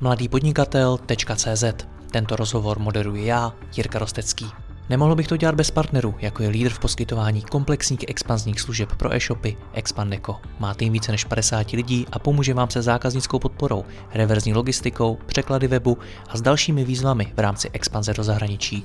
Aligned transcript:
mladýpodnikatel.cz 0.00 1.64
Tento 2.10 2.36
rozhovor 2.36 2.78
moderuji 2.78 3.26
já, 3.26 3.52
Jirka 3.76 3.98
Rostecký. 3.98 4.46
Nemohl 4.88 5.14
bych 5.14 5.28
to 5.28 5.36
dělat 5.36 5.54
bez 5.54 5.70
partnerů, 5.70 6.14
jako 6.18 6.42
je 6.42 6.48
lídr 6.48 6.70
v 6.70 6.78
poskytování 6.78 7.42
komplexních 7.42 8.04
expanzních 8.08 8.60
služeb 8.60 8.88
pro 8.96 9.14
e-shopy 9.14 9.56
Expandeco. 9.72 10.36
Má 10.58 10.74
tým 10.74 10.92
více 10.92 11.12
než 11.12 11.24
50 11.24 11.70
lidí 11.70 12.06
a 12.12 12.18
pomůže 12.18 12.54
vám 12.54 12.70
se 12.70 12.82
zákaznickou 12.82 13.38
podporou, 13.38 13.84
reverzní 14.14 14.54
logistikou, 14.54 15.18
překlady 15.26 15.68
webu 15.68 15.98
a 16.28 16.36
s 16.36 16.42
dalšími 16.42 16.84
výzvami 16.84 17.32
v 17.36 17.40
rámci 17.40 17.70
expanze 17.72 18.14
do 18.14 18.24
zahraničí 18.24 18.84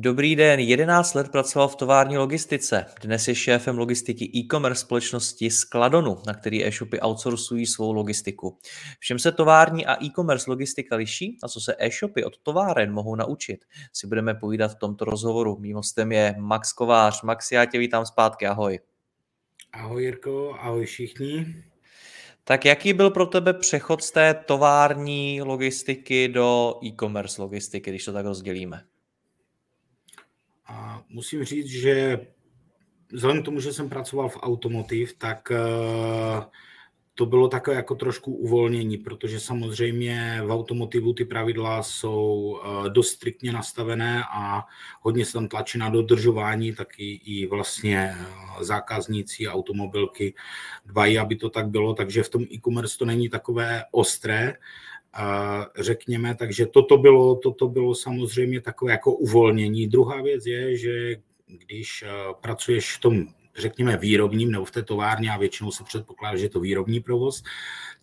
Dobrý 0.00 0.36
den, 0.36 0.60
11 0.60 1.14
let 1.14 1.28
pracoval 1.28 1.68
v 1.68 1.76
tovární 1.76 2.18
logistice. 2.18 2.86
Dnes 3.02 3.28
je 3.28 3.34
šéfem 3.34 3.78
logistiky 3.78 4.24
e-commerce 4.24 4.80
společnosti 4.80 5.50
Skladonu, 5.50 6.16
na 6.26 6.34
který 6.34 6.66
e-shopy 6.66 7.00
outsourcují 7.00 7.66
svou 7.66 7.92
logistiku. 7.92 8.58
V 9.00 9.04
čem 9.04 9.18
se 9.18 9.32
tovární 9.32 9.86
a 9.86 10.04
e-commerce 10.04 10.50
logistika 10.50 10.96
liší 10.96 11.38
a 11.42 11.48
co 11.48 11.60
se 11.60 11.76
e-shopy 11.78 12.24
od 12.24 12.38
továren 12.38 12.92
mohou 12.92 13.14
naučit, 13.14 13.64
si 13.92 14.06
budeme 14.06 14.34
povídat 14.34 14.72
v 14.72 14.78
tomto 14.78 15.04
rozhovoru. 15.04 15.56
Mým 15.60 15.76
hostem 15.76 16.12
je 16.12 16.34
Max 16.38 16.72
Kovář. 16.72 17.22
Max, 17.22 17.52
já 17.52 17.64
tě 17.64 17.78
vítám 17.78 18.06
zpátky, 18.06 18.46
ahoj. 18.46 18.78
Ahoj 19.72 20.04
Jirko, 20.04 20.54
ahoj 20.60 20.86
všichni. 20.86 21.46
Tak 22.44 22.64
jaký 22.64 22.92
byl 22.92 23.10
pro 23.10 23.26
tebe 23.26 23.52
přechod 23.54 24.02
z 24.02 24.10
té 24.10 24.34
tovární 24.34 25.42
logistiky 25.42 26.28
do 26.28 26.74
e-commerce 26.84 27.42
logistiky, 27.42 27.90
když 27.90 28.04
to 28.04 28.12
tak 28.12 28.26
rozdělíme? 28.26 28.82
A 30.68 31.02
musím 31.08 31.44
říct, 31.44 31.66
že 31.66 32.20
vzhledem 33.12 33.42
k 33.42 33.44
tomu, 33.44 33.60
že 33.60 33.72
jsem 33.72 33.88
pracoval 33.88 34.28
v 34.28 34.38
automotiv, 34.42 35.14
tak 35.18 35.52
eh, 35.52 36.46
to 37.14 37.26
bylo 37.26 37.48
takové 37.48 37.76
jako 37.76 37.94
trošku 37.94 38.32
uvolnění, 38.32 38.98
protože 38.98 39.40
samozřejmě 39.40 40.42
v 40.46 40.50
automotivu 40.50 41.12
ty 41.12 41.24
pravidla 41.24 41.82
jsou 41.82 42.60
eh, 42.60 42.90
dost 42.90 43.08
striktně 43.08 43.52
nastavené 43.52 44.24
a 44.32 44.64
hodně 45.00 45.24
se 45.24 45.32
tam 45.32 45.48
tlačí 45.48 45.78
na 45.78 45.88
dodržování, 45.88 46.74
taky 46.74 47.12
i 47.24 47.46
vlastně 47.46 48.16
eh, 48.18 48.64
zákazníci 48.64 49.48
automobilky 49.48 50.34
dvají, 50.86 51.18
aby 51.18 51.36
to 51.36 51.50
tak 51.50 51.68
bylo, 51.68 51.94
takže 51.94 52.22
v 52.22 52.28
tom 52.28 52.42
e-commerce 52.42 52.98
to 52.98 53.04
není 53.04 53.28
takové 53.28 53.84
ostré, 53.90 54.54
řekněme, 55.78 56.34
takže 56.34 56.66
toto 56.66 56.98
bylo, 56.98 57.36
toto 57.36 57.68
bylo 57.68 57.94
samozřejmě 57.94 58.60
takové 58.60 58.92
jako 58.92 59.12
uvolnění. 59.12 59.86
Druhá 59.86 60.22
věc 60.22 60.46
je, 60.46 60.76
že 60.76 61.16
když 61.66 62.04
eh, 62.06 62.10
pracuješ 62.40 62.96
v 62.96 63.00
tom, 63.00 63.26
řekněme, 63.56 63.96
výrobním 63.96 64.52
nebo 64.52 64.64
v 64.64 64.70
té 64.70 64.82
továrně 64.82 65.30
a 65.30 65.38
většinou 65.38 65.70
se 65.70 65.84
předpokládá, 65.84 66.36
že 66.36 66.44
je 66.44 66.50
to 66.50 66.60
výrobní 66.60 67.00
provoz, 67.00 67.42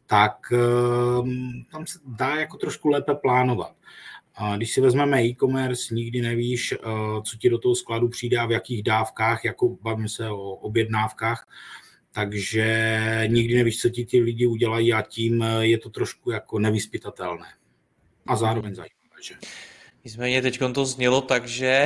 tak 0.05 0.37
ehm, 0.51 1.63
tam 1.71 1.87
se 1.87 1.99
dá 2.05 2.35
jako 2.35 2.57
trošku 2.57 2.89
lépe 2.89 3.15
plánovat. 3.15 3.71
Když 4.57 4.73
si 4.73 4.81
vezmeme 4.81 5.23
e-commerce, 5.23 5.95
nikdy 5.95 6.21
nevíš, 6.21 6.71
eh, 6.71 6.77
co 7.23 7.37
ti 7.37 7.49
do 7.49 7.57
toho 7.57 7.75
skladu 7.75 8.09
přijde 8.09 8.37
a 8.37 8.45
v 8.45 8.51
jakých 8.51 8.83
dávkách, 8.83 9.45
jako 9.45 9.77
bavím 9.81 10.09
se 10.09 10.29
o 10.29 10.51
objednávkách, 10.51 11.47
takže 12.15 13.23
nikdy 13.27 13.55
nevíš, 13.55 13.81
co 13.81 13.89
ti 13.89 14.05
ty 14.05 14.19
lidi 14.19 14.47
udělají 14.47 14.93
a 14.93 15.01
tím 15.01 15.45
je 15.59 15.77
to 15.77 15.89
trošku 15.89 16.31
jako 16.31 16.59
nevyspytatelné. 16.59 17.47
A 18.27 18.35
zároveň 18.35 18.75
zajímavé, 18.75 19.21
že? 19.23 19.35
Nicméně 20.05 20.41
teď 20.41 20.59
to 20.73 20.85
znělo 20.85 21.21
tak, 21.21 21.47
že 21.47 21.85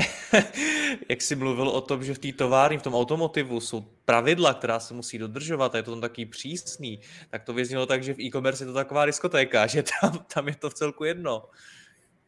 jak 1.10 1.22
jsi 1.22 1.36
mluvil 1.36 1.70
o 1.70 1.82
tom, 1.82 2.04
že 2.04 2.14
v 2.14 2.20
té 2.20 2.32
továrně, 2.34 2.80
v 2.80 2.82
tom 2.82 2.96
automotivu 2.96 3.60
jsou 3.60 3.82
pravidla, 4.06 4.54
která 4.54 4.80
se 4.80 4.94
musí 4.94 5.18
dodržovat 5.18 5.76
a 5.76 5.78
je 5.78 5.84
to 5.84 5.92
tam 5.92 6.02
taký 6.02 6.26
přísný, 6.26 7.00
tak 7.30 7.44
to 7.44 7.54
vyznělo 7.54 7.86
tak, 7.86 8.04
že 8.04 8.14
v 8.14 8.20
e-commerce 8.20 8.64
je 8.64 8.68
to 8.68 8.74
taková 8.74 9.06
diskotéka, 9.06 9.68
že 9.68 9.84
tam, 10.02 10.26
tam 10.34 10.48
je 10.48 10.56
to 10.56 10.70
v 10.70 10.74
celku 10.74 11.04
jedno. 11.04 11.44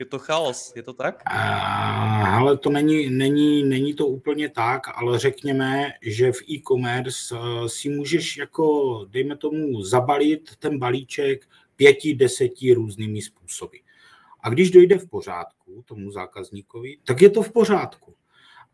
Je 0.01 0.05
to 0.05 0.19
chaos, 0.19 0.73
je 0.75 0.83
to 0.83 0.93
tak? 0.93 1.23
Ale 1.25 2.57
to 2.57 2.69
není, 2.69 3.09
není, 3.09 3.63
není 3.63 3.93
to 3.93 4.07
úplně 4.07 4.49
tak, 4.49 4.81
ale 4.95 5.19
řekněme, 5.19 5.93
že 6.01 6.31
v 6.31 6.41
e-commerce 6.49 7.35
eh, 7.35 7.69
si 7.69 7.89
můžeš 7.89 8.37
jako, 8.37 8.65
dejme 9.09 9.37
tomu, 9.37 9.83
zabalit 9.83 10.55
ten 10.55 10.79
balíček 10.79 11.45
pěti, 11.75 12.15
deseti 12.15 12.73
různými 12.73 13.21
způsoby. 13.21 13.77
A 14.39 14.49
když 14.49 14.71
dojde 14.71 14.97
v 14.97 15.09
pořádku 15.09 15.83
tomu 15.85 16.11
zákazníkovi, 16.11 16.97
tak 17.03 17.21
je 17.21 17.29
to 17.29 17.43
v 17.43 17.51
pořádku. 17.51 18.13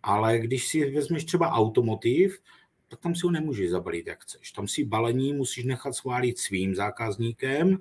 Ale 0.04 0.40
když 0.40 0.68
si 0.68 0.92
vezmeš 0.92 1.24
třeba 1.24 1.52
automotiv, 1.52 2.40
tak 2.88 3.00
tam 3.00 3.16
si 3.16 3.22
ho 3.26 3.32
nemůžeš 3.32 3.70
zabalit, 3.70 4.08
jak 4.08 4.24
chceš. 4.24 4.52
Tam 4.52 4.68
si 4.68 4.86
balení 4.86 5.34
musíš 5.34 5.66
nechat 5.66 5.96
schválit 5.96 6.40
svým 6.40 6.76
zákazníkem, 6.76 7.78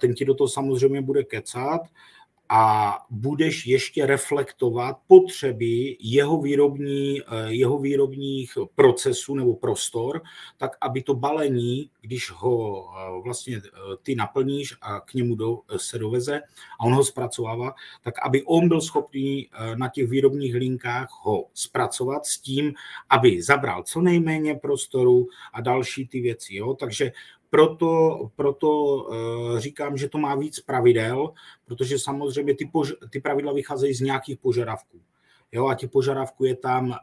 ten 0.00 0.14
ti 0.14 0.24
do 0.24 0.34
toho 0.34 0.48
samozřejmě 0.48 1.02
bude 1.02 1.24
kecat, 1.24 1.80
a 2.54 2.98
budeš 3.10 3.66
ještě 3.66 4.06
reflektovat 4.06 4.98
potřeby 5.06 5.96
jeho, 6.00 6.40
výrobní, 6.40 7.20
eh, 7.20 7.24
jeho 7.48 7.78
výrobních 7.78 8.58
procesů 8.74 9.34
nebo 9.34 9.54
prostor, 9.54 10.22
tak 10.56 10.76
aby 10.80 11.02
to 11.02 11.14
balení, 11.14 11.90
když 12.00 12.30
ho 12.30 12.84
eh, 12.84 13.22
vlastně 13.24 13.56
eh, 13.56 13.70
ty 14.02 14.14
naplníš 14.14 14.74
a 14.82 15.00
k 15.00 15.14
němu 15.14 15.34
do, 15.34 15.58
se 15.76 15.98
doveze 15.98 16.40
a 16.80 16.84
on 16.84 16.94
ho 16.94 17.04
zpracovává, 17.04 17.74
tak 18.02 18.14
aby 18.26 18.42
on 18.42 18.68
byl 18.68 18.80
schopný 18.80 19.48
na 19.74 19.88
těch 19.88 20.08
výrobních 20.08 20.54
linkách 20.54 21.08
ho 21.22 21.44
zpracovat 21.54 22.26
s 22.26 22.38
tím, 22.38 22.74
aby 23.10 23.42
zabral 23.42 23.82
co 23.82 24.00
nejméně 24.00 24.54
prostoru 24.54 25.26
a 25.52 25.60
další 25.60 26.08
ty 26.08 26.20
věci. 26.20 26.56
Jo? 26.56 26.74
Takže 26.74 27.12
proto, 27.52 28.20
proto 28.36 28.70
eh, 29.12 29.60
říkám, 29.60 29.96
že 29.96 30.08
to 30.08 30.18
má 30.18 30.34
víc 30.34 30.60
pravidel, 30.60 31.32
protože 31.64 31.98
samozřejmě 31.98 32.54
ty, 32.54 32.64
pož- 32.64 32.96
ty 33.10 33.20
pravidla 33.20 33.52
vycházejí 33.52 33.94
z 33.94 34.00
nějakých 34.00 34.38
požadavků. 34.38 35.00
Jo, 35.52 35.66
a 35.66 35.74
těch 35.74 35.90
požadavků 35.90 36.44
je 36.44 36.56
tam 36.56 36.88
uh, 36.88 36.96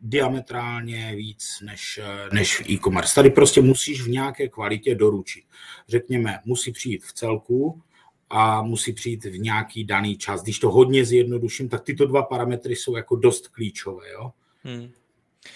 diametrálně 0.00 1.12
víc 1.16 1.62
než, 1.62 2.00
eh, 2.02 2.34
než 2.34 2.60
v 2.60 2.70
e-commerce. 2.70 3.14
Tady 3.14 3.30
prostě 3.30 3.60
musíš 3.60 4.02
v 4.02 4.08
nějaké 4.08 4.48
kvalitě 4.48 4.94
doručit. 4.94 5.44
Řekněme, 5.88 6.38
musí 6.44 6.72
přijít 6.72 7.04
v 7.04 7.12
celku 7.12 7.82
a 8.30 8.62
musí 8.62 8.92
přijít 8.92 9.24
v 9.24 9.38
nějaký 9.38 9.84
daný 9.84 10.16
čas. 10.16 10.42
Když 10.42 10.58
to 10.58 10.70
hodně 10.70 11.04
zjednoduším, 11.04 11.68
tak 11.68 11.82
tyto 11.82 12.06
dva 12.06 12.22
parametry 12.22 12.76
jsou 12.76 12.96
jako 12.96 13.16
dost 13.16 13.48
klíčové. 13.48 14.10
Jo? 14.12 14.30
Hmm. 14.62 14.90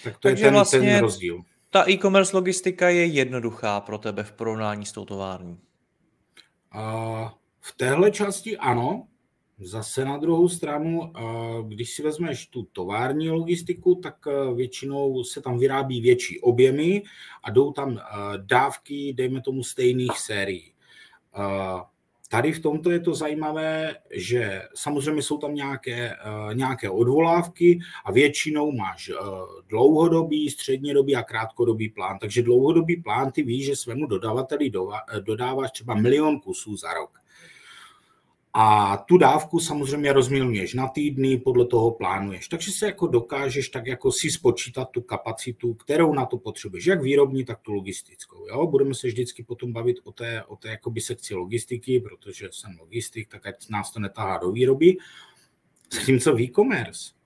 Tak 0.03 0.13
to 0.13 0.19
Takže 0.19 0.43
je 0.43 0.47
ten, 0.47 0.53
vlastně... 0.53 0.79
ten 0.79 0.99
rozdíl 0.99 1.43
ta 1.73 1.89
e-commerce 1.89 2.37
logistika 2.37 2.89
je 2.89 3.05
jednoduchá 3.05 3.81
pro 3.81 3.97
tebe 3.97 4.23
v 4.23 4.31
porovnání 4.31 4.85
s 4.85 4.91
tou 4.91 5.05
tovární? 5.05 5.59
A 6.71 7.35
v 7.59 7.75
téhle 7.77 8.11
části 8.11 8.57
ano. 8.57 9.07
Zase 9.59 10.05
na 10.05 10.17
druhou 10.17 10.49
stranu, 10.49 11.13
když 11.67 11.93
si 11.95 12.03
vezmeš 12.03 12.47
tu 12.47 12.63
tovární 12.63 13.29
logistiku, 13.29 13.95
tak 13.95 14.15
většinou 14.55 15.23
se 15.23 15.41
tam 15.41 15.57
vyrábí 15.57 16.01
větší 16.01 16.39
objemy 16.39 17.03
a 17.43 17.51
jdou 17.51 17.71
tam 17.71 17.99
dávky, 18.37 19.13
dejme 19.13 19.41
tomu, 19.41 19.63
stejných 19.63 20.19
sérií. 20.19 20.73
Tady 22.33 22.51
v 22.53 22.59
tomto 22.59 22.91
je 22.91 22.99
to 22.99 23.15
zajímavé, 23.15 23.95
že 24.11 24.61
samozřejmě 24.75 25.21
jsou 25.21 25.37
tam 25.37 25.55
nějaké, 25.55 26.15
uh, 26.25 26.55
nějaké 26.55 26.89
odvolávky 26.89 27.79
a 28.05 28.11
většinou 28.11 28.71
máš 28.71 29.09
uh, 29.09 29.17
dlouhodobý, 29.69 30.49
střednědobý 30.49 31.15
a 31.15 31.23
krátkodobý 31.23 31.89
plán. 31.89 32.19
Takže 32.19 32.43
dlouhodobý 32.43 32.95
plán 32.95 33.31
ty 33.31 33.43
víš, 33.43 33.65
že 33.65 33.75
svému 33.75 34.05
dodavateli 34.05 34.71
dodáváš 35.19 35.71
třeba 35.71 35.93
milion 35.93 36.39
kusů 36.39 36.77
za 36.77 36.93
rok. 36.93 37.22
A 38.55 38.97
tu 38.97 39.17
dávku 39.17 39.59
samozřejmě 39.59 40.13
rozmělňuješ 40.13 40.73
na 40.73 40.87
týdny, 40.87 41.37
podle 41.37 41.65
toho 41.65 41.91
plánuješ. 41.91 42.47
Takže 42.47 42.71
se 42.71 42.85
jako 42.85 43.07
dokážeš 43.07 43.69
tak 43.69 43.87
jako 43.87 44.11
si 44.11 44.31
spočítat 44.31 44.85
tu 44.85 45.01
kapacitu, 45.01 45.73
kterou 45.73 46.13
na 46.13 46.25
to 46.25 46.37
potřebuješ, 46.37 46.85
jak 46.85 47.01
výrobní, 47.01 47.45
tak 47.45 47.59
tu 47.59 47.71
logistickou. 47.71 48.47
Jo? 48.47 48.67
Budeme 48.67 48.93
se 48.93 49.07
vždycky 49.07 49.43
potom 49.43 49.73
bavit 49.73 49.97
o 50.03 50.11
té, 50.11 50.43
o 50.43 50.55
té 50.55 50.69
jakoby 50.69 51.01
sekci 51.01 51.35
logistiky, 51.35 51.99
protože 51.99 52.49
jsem 52.51 52.77
logistik, 52.79 53.27
tak 53.27 53.47
ať 53.47 53.69
nás 53.69 53.91
to 53.91 53.99
netahá 53.99 54.37
do 54.37 54.51
výroby. 54.51 54.97
Zatímco 55.93 56.35
v 56.35 56.41
e-commerce 56.41 57.22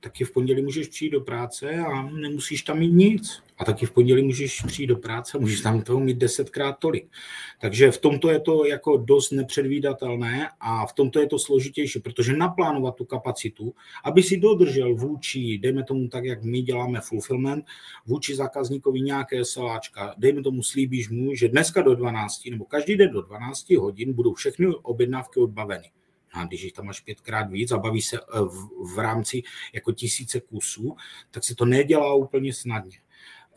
taky 0.00 0.24
v 0.24 0.32
pondělí 0.32 0.62
můžeš 0.62 0.88
přijít 0.88 1.10
do 1.10 1.20
práce 1.20 1.78
a 1.78 2.02
nemusíš 2.02 2.62
tam 2.62 2.78
mít 2.78 2.92
nic. 2.92 3.42
A 3.58 3.64
taky 3.64 3.86
v 3.86 3.92
pondělí 3.92 4.22
můžeš 4.22 4.62
přijít 4.66 4.86
do 4.86 4.96
práce 4.96 5.38
a 5.38 5.40
můžeš 5.40 5.60
tam 5.60 5.82
toho 5.82 6.00
mít 6.00 6.18
desetkrát 6.18 6.78
tolik. 6.78 7.08
Takže 7.60 7.90
v 7.90 7.98
tomto 7.98 8.30
je 8.30 8.40
to 8.40 8.66
jako 8.66 8.96
dost 8.96 9.30
nepředvídatelné 9.30 10.48
a 10.60 10.86
v 10.86 10.92
tomto 10.92 11.20
je 11.20 11.26
to 11.26 11.38
složitější, 11.38 12.00
protože 12.00 12.36
naplánovat 12.36 12.94
tu 12.94 13.04
kapacitu, 13.04 13.74
aby 14.04 14.22
si 14.22 14.36
dodržel 14.36 14.94
vůči, 14.94 15.58
dejme 15.58 15.84
tomu 15.84 16.08
tak, 16.08 16.24
jak 16.24 16.42
my 16.42 16.62
děláme 16.62 17.00
fulfillment, 17.00 17.64
vůči 18.06 18.34
zákazníkovi 18.34 19.00
nějaké 19.00 19.44
saláčka, 19.44 20.14
dejme 20.18 20.42
tomu 20.42 20.62
slíbíš 20.62 21.08
mu, 21.08 21.34
že 21.34 21.48
dneska 21.48 21.82
do 21.82 21.94
12 21.94 22.50
nebo 22.50 22.64
každý 22.64 22.96
den 22.96 23.12
do 23.12 23.22
12 23.22 23.70
hodin 23.70 24.12
budou 24.12 24.34
všechny 24.34 24.66
objednávky 24.82 25.40
odbaveny 25.40 25.90
a 26.32 26.44
když 26.44 26.62
jich 26.62 26.72
tam 26.72 26.86
máš 26.86 27.00
pětkrát 27.00 27.50
víc 27.50 27.72
a 27.72 27.78
baví 27.78 28.02
se 28.02 28.18
eh, 28.18 28.40
v, 28.40 28.94
v 28.94 28.98
rámci 28.98 29.42
jako 29.72 29.92
tisíce 29.92 30.40
kusů, 30.40 30.96
tak 31.30 31.44
se 31.44 31.54
to 31.54 31.64
nedělá 31.64 32.14
úplně 32.14 32.52
snadně. 32.52 32.98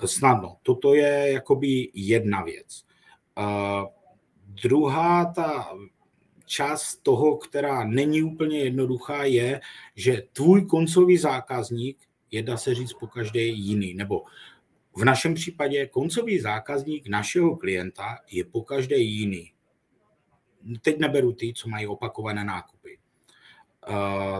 Snadno. 0.05 0.57
Toto 0.63 0.93
je 0.93 1.31
jakoby 1.31 1.89
jedna 1.93 2.43
věc. 2.43 2.85
Uh, 3.37 3.87
druhá 4.47 5.25
ta 5.25 5.69
část 6.45 6.95
toho, 6.95 7.37
která 7.37 7.83
není 7.83 8.23
úplně 8.23 8.59
jednoduchá, 8.59 9.23
je, 9.23 9.61
že 9.95 10.23
tvůj 10.33 10.65
koncový 10.65 11.17
zákazník 11.17 11.97
je, 12.31 12.43
dá 12.43 12.57
se 12.57 12.75
říct, 12.75 12.93
po 12.93 13.07
každé 13.07 13.41
jiný. 13.41 13.93
Nebo 13.93 14.23
v 14.95 15.05
našem 15.05 15.33
případě 15.33 15.87
koncový 15.87 16.39
zákazník 16.39 17.07
našeho 17.07 17.55
klienta 17.55 18.17
je 18.31 18.45
po 18.45 18.61
každé 18.61 18.97
jiný 18.97 19.51
teď 20.81 20.99
neberu 20.99 21.33
ty, 21.33 21.53
co 21.53 21.69
mají 21.69 21.87
opakované 21.87 22.43
nákupy. 22.43 22.97
Uh, 23.89 23.95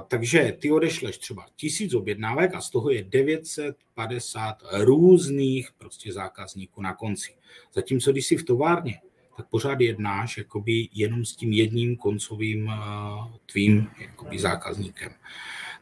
takže 0.08 0.58
ty 0.60 0.72
odešleš 0.72 1.18
třeba 1.18 1.46
tisíc 1.56 1.94
objednávek 1.94 2.56
a 2.56 2.62
z 2.62 2.70
toho 2.70 2.90
je 2.90 3.04
950 3.04 4.58
různých 4.72 5.70
prostě 5.78 6.14
zákazníků 6.14 6.82
na 6.82 6.94
konci. 6.94 7.34
Zatímco 7.74 8.12
když 8.12 8.26
jsi 8.26 8.38
v 8.38 8.44
továrně, 8.44 9.02
tak 9.38 9.48
pořád 9.50 9.82
jednáš 9.82 10.38
jakoby 10.38 10.90
jenom 10.94 11.26
s 11.26 11.36
tím 11.36 11.52
jedním 11.52 11.98
koncovým 11.98 12.68
uh, 12.68 12.74
tvým 13.52 13.88
jakoby 14.00 14.40
zákazníkem. 14.40 15.12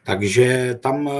Takže 0.02 0.78
tam 0.82 1.06
uh, 1.06 1.12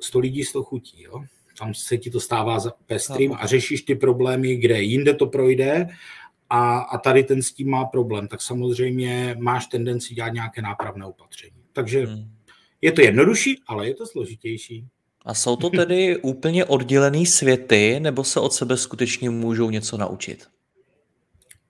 100 0.00 0.18
lidí 0.18 0.44
100 0.44 0.62
chutí. 0.62 1.02
Jo? 1.02 1.24
Tam 1.58 1.74
se 1.74 1.98
ti 1.98 2.10
to 2.10 2.20
stává 2.20 2.58
pestrým 2.86 3.32
a 3.32 3.46
řešíš 3.46 3.82
ty 3.82 3.94
problémy, 3.94 4.56
kde 4.56 4.82
jinde 4.82 5.14
to 5.14 5.26
projde 5.26 5.88
a, 6.52 6.78
a 6.78 6.98
tady 6.98 7.24
ten 7.24 7.42
s 7.42 7.52
tím 7.52 7.70
má 7.70 7.84
problém, 7.84 8.28
tak 8.28 8.42
samozřejmě 8.42 9.36
máš 9.38 9.66
tendenci 9.66 10.14
dělat 10.14 10.28
nějaké 10.28 10.62
nápravné 10.62 11.06
opatření. 11.06 11.56
Takže 11.72 12.06
hmm. 12.06 12.30
je 12.82 12.92
to 12.92 13.00
jednodušší, 13.00 13.60
ale 13.66 13.88
je 13.88 13.94
to 13.94 14.06
složitější. 14.06 14.86
A 15.24 15.34
jsou 15.34 15.56
to 15.56 15.70
tedy 15.70 16.16
úplně 16.22 16.64
oddělené 16.64 17.26
světy, 17.26 18.00
nebo 18.00 18.24
se 18.24 18.40
od 18.40 18.52
sebe 18.52 18.76
skutečně 18.76 19.30
můžou 19.30 19.70
něco 19.70 19.96
naučit? 19.96 20.46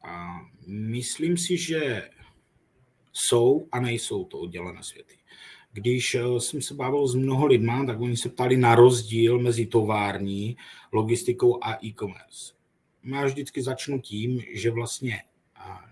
A 0.05 0.40
myslím 0.67 1.37
si, 1.37 1.56
že 1.56 2.08
jsou 3.12 3.67
a 3.73 3.81
nejsou 3.81 4.25
to 4.25 4.38
oddělené 4.38 4.82
světy. 4.82 5.14
Když 5.73 6.14
eh, 6.14 6.40
jsem 6.40 6.62
se 6.62 6.75
bavil 6.75 7.06
s 7.06 7.14
mnoho 7.14 7.46
lidma, 7.46 7.87
tak 7.87 8.00
oni 8.00 8.17
se 8.17 8.29
ptali 8.29 8.56
na 8.56 8.75
rozdíl 8.75 9.38
mezi 9.38 9.67
tovární, 9.67 10.56
logistikou 10.93 11.64
a 11.64 11.79
e-commerce 11.84 12.62
já 13.05 13.25
vždycky 13.27 13.63
začnu 13.63 14.01
tím, 14.01 14.43
že 14.53 14.71
vlastně 14.71 15.23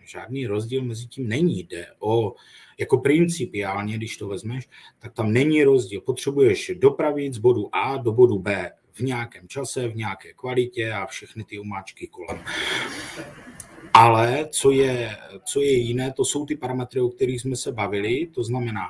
žádný 0.04 0.46
rozdíl 0.46 0.84
mezi 0.84 1.06
tím 1.06 1.28
není. 1.28 1.62
Jde 1.62 1.86
o, 1.98 2.34
jako 2.78 2.98
principiálně, 2.98 3.96
když 3.96 4.16
to 4.16 4.28
vezmeš, 4.28 4.68
tak 4.98 5.12
tam 5.12 5.32
není 5.32 5.64
rozdíl. 5.64 6.00
Potřebuješ 6.00 6.72
dopravit 6.78 7.34
z 7.34 7.38
bodu 7.38 7.68
A 7.72 7.96
do 7.96 8.12
bodu 8.12 8.38
B 8.38 8.72
v 8.92 9.00
nějakém 9.00 9.48
čase, 9.48 9.88
v 9.88 9.96
nějaké 9.96 10.32
kvalitě 10.32 10.92
a 10.92 11.06
všechny 11.06 11.44
ty 11.44 11.58
umáčky 11.58 12.06
kolem. 12.06 12.42
Ale 13.94 14.48
co 14.50 14.70
je, 14.70 15.16
co 15.44 15.60
je 15.60 15.72
jiné, 15.72 16.12
to 16.12 16.24
jsou 16.24 16.46
ty 16.46 16.56
parametry, 16.56 17.00
o 17.00 17.08
kterých 17.08 17.40
jsme 17.40 17.56
se 17.56 17.72
bavili, 17.72 18.26
to 18.26 18.44
znamená, 18.44 18.86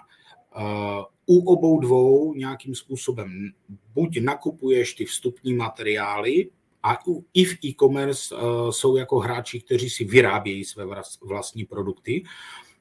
uh, 0.57 1.05
u 1.27 1.53
obou 1.53 1.81
dvou 1.81 2.35
nějakým 2.35 2.75
způsobem 2.75 3.53
buď 3.95 4.21
nakupuješ 4.21 4.95
ty 4.95 5.05
vstupní 5.05 5.55
materiály, 5.55 6.49
a 6.83 6.99
i 7.35 7.45
v 7.45 7.59
e-commerce 7.65 8.35
uh, 8.35 8.71
jsou 8.71 8.97
jako 8.97 9.19
hráči, 9.19 9.61
kteří 9.61 9.91
si 9.91 10.05
vyrábějí 10.05 10.65
své 10.65 10.85
vlastní 11.23 11.65
produkty. 11.65 12.23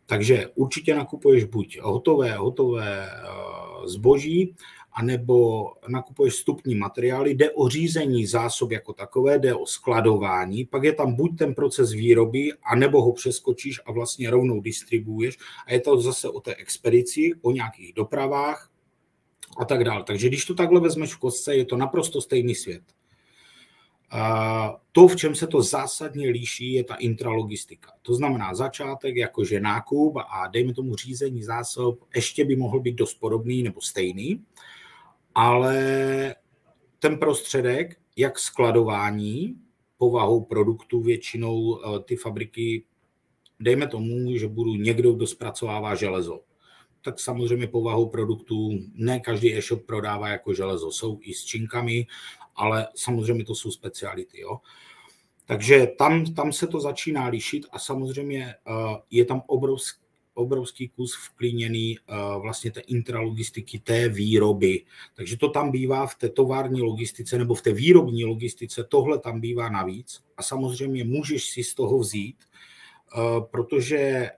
Takže 0.06 0.48
určitě 0.56 0.96
nakupuješ 0.96 1.44
buď 1.44 1.80
hotové, 1.82 2.36
hotové 2.36 3.10
uh, 3.10 3.86
zboží, 3.86 4.56
anebo 4.94 5.68
nakupuješ 5.88 6.34
vstupní 6.34 6.76
materiály, 6.76 7.32
jde 7.32 7.52
o 7.52 7.70
řízení 7.70 8.26
zásob 8.26 8.72
jako 8.72 8.94
takové, 8.94 9.40
jde 9.40 9.56
o 9.56 9.66
skladování, 9.66 10.66
pak 10.66 10.84
je 10.84 10.94
tam 10.94 11.16
buď 11.16 11.38
ten 11.38 11.54
proces 11.54 11.92
výroby, 11.92 12.52
anebo 12.64 13.02
ho 13.02 13.14
přeskočíš 13.14 13.82
a 13.86 13.92
vlastně 13.92 14.30
rovnou 14.30 14.62
distribuuješ 14.62 15.38
a 15.68 15.74
je 15.74 15.82
to 15.82 16.02
zase 16.02 16.30
o 16.30 16.40
té 16.40 16.56
expedici, 16.56 17.32
o 17.42 17.52
nějakých 17.52 17.94
dopravách 17.94 18.70
a 19.58 19.66
tak 19.66 19.84
dále. 19.84 20.04
Takže 20.04 20.28
když 20.28 20.46
to 20.46 20.56
takhle 20.56 20.80
vezmeš 20.80 21.14
v 21.14 21.20
kostce, 21.20 21.56
je 21.56 21.66
to 21.66 21.78
naprosto 21.78 22.22
stejný 22.22 22.56
svět. 22.56 22.84
To, 24.92 25.08
v 25.08 25.16
čem 25.16 25.36
se 25.36 25.48
to 25.48 25.62
zásadně 25.62 26.30
líší, 26.30 26.74
je 26.74 26.84
ta 26.84 26.96
intralogistika. 26.96 27.92
To 28.02 28.14
znamená 28.14 28.54
začátek 28.54 29.16
jakože 29.16 29.60
nákup 29.60 30.18
a 30.18 30.48
dejme 30.48 30.74
tomu 30.74 30.96
řízení 30.96 31.44
zásob 31.44 32.00
ještě 32.16 32.46
by 32.46 32.56
mohl 32.56 32.80
být 32.80 32.96
dost 32.96 33.14
podobný 33.14 33.64
nebo 33.64 33.82
stejný, 33.82 34.44
ale 35.36 35.76
ten 37.00 37.18
prostředek, 37.18 37.98
jak 38.16 38.40
skladování, 38.40 39.56
povahou 39.98 40.46
produktu 40.46 41.02
většinou 41.02 41.80
eh, 41.80 42.00
ty 42.00 42.16
fabriky, 42.16 42.84
dejme 43.60 43.88
tomu, 43.88 44.38
že 44.38 44.48
budu 44.48 44.76
někdo, 44.76 45.14
kdo 45.14 45.28
zpracovává 45.28 45.96
železo, 45.96 46.42
tak 47.02 47.20
samozřejmě 47.20 47.68
povahou 47.68 48.10
produktů 48.10 48.70
ne 48.94 49.20
každý 49.20 49.58
e-shop 49.58 49.86
prodává 49.86 50.30
jako 50.30 50.54
železo. 50.54 50.92
Jsou 50.92 51.20
i 51.22 51.34
s 51.34 51.44
činkami, 51.44 52.08
ale 52.60 52.88
samozřejmě 52.96 53.46
to 53.46 53.56
jsou 53.56 53.72
speciality. 53.72 54.42
Jo. 54.42 54.60
Takže 55.46 55.88
tam, 55.98 56.34
tam 56.34 56.52
se 56.52 56.68
to 56.68 56.80
začíná 56.80 57.28
lišit 57.28 57.66
a 57.72 57.80
samozřejmě 57.80 58.56
uh, 58.70 58.98
je 59.12 59.26
tam 59.26 59.42
obrovský, 59.48 60.00
obrovský 60.34 60.90
kus 60.90 61.16
vklíněný 61.16 61.98
uh, 62.00 62.42
vlastně 62.42 62.72
té 62.72 62.80
intralogistiky, 62.80 63.80
té 63.80 64.10
výroby. 64.10 64.86
Takže 65.16 65.38
to 65.38 65.50
tam 65.50 65.72
bývá 65.72 66.08
v 66.08 66.16
té 66.16 66.30
tovární 66.30 66.82
logistice 66.82 67.38
nebo 67.38 67.56
v 67.56 67.62
té 67.62 67.74
výrobní 67.74 68.26
logistice, 68.26 68.84
tohle 68.84 69.20
tam 69.20 69.42
bývá 69.42 69.70
navíc 69.70 70.22
a 70.38 70.44
samozřejmě 70.44 71.04
můžeš 71.04 71.50
si 71.50 71.64
z 71.64 71.74
toho 71.74 72.00
vzít, 72.00 72.38
protože 73.52 74.30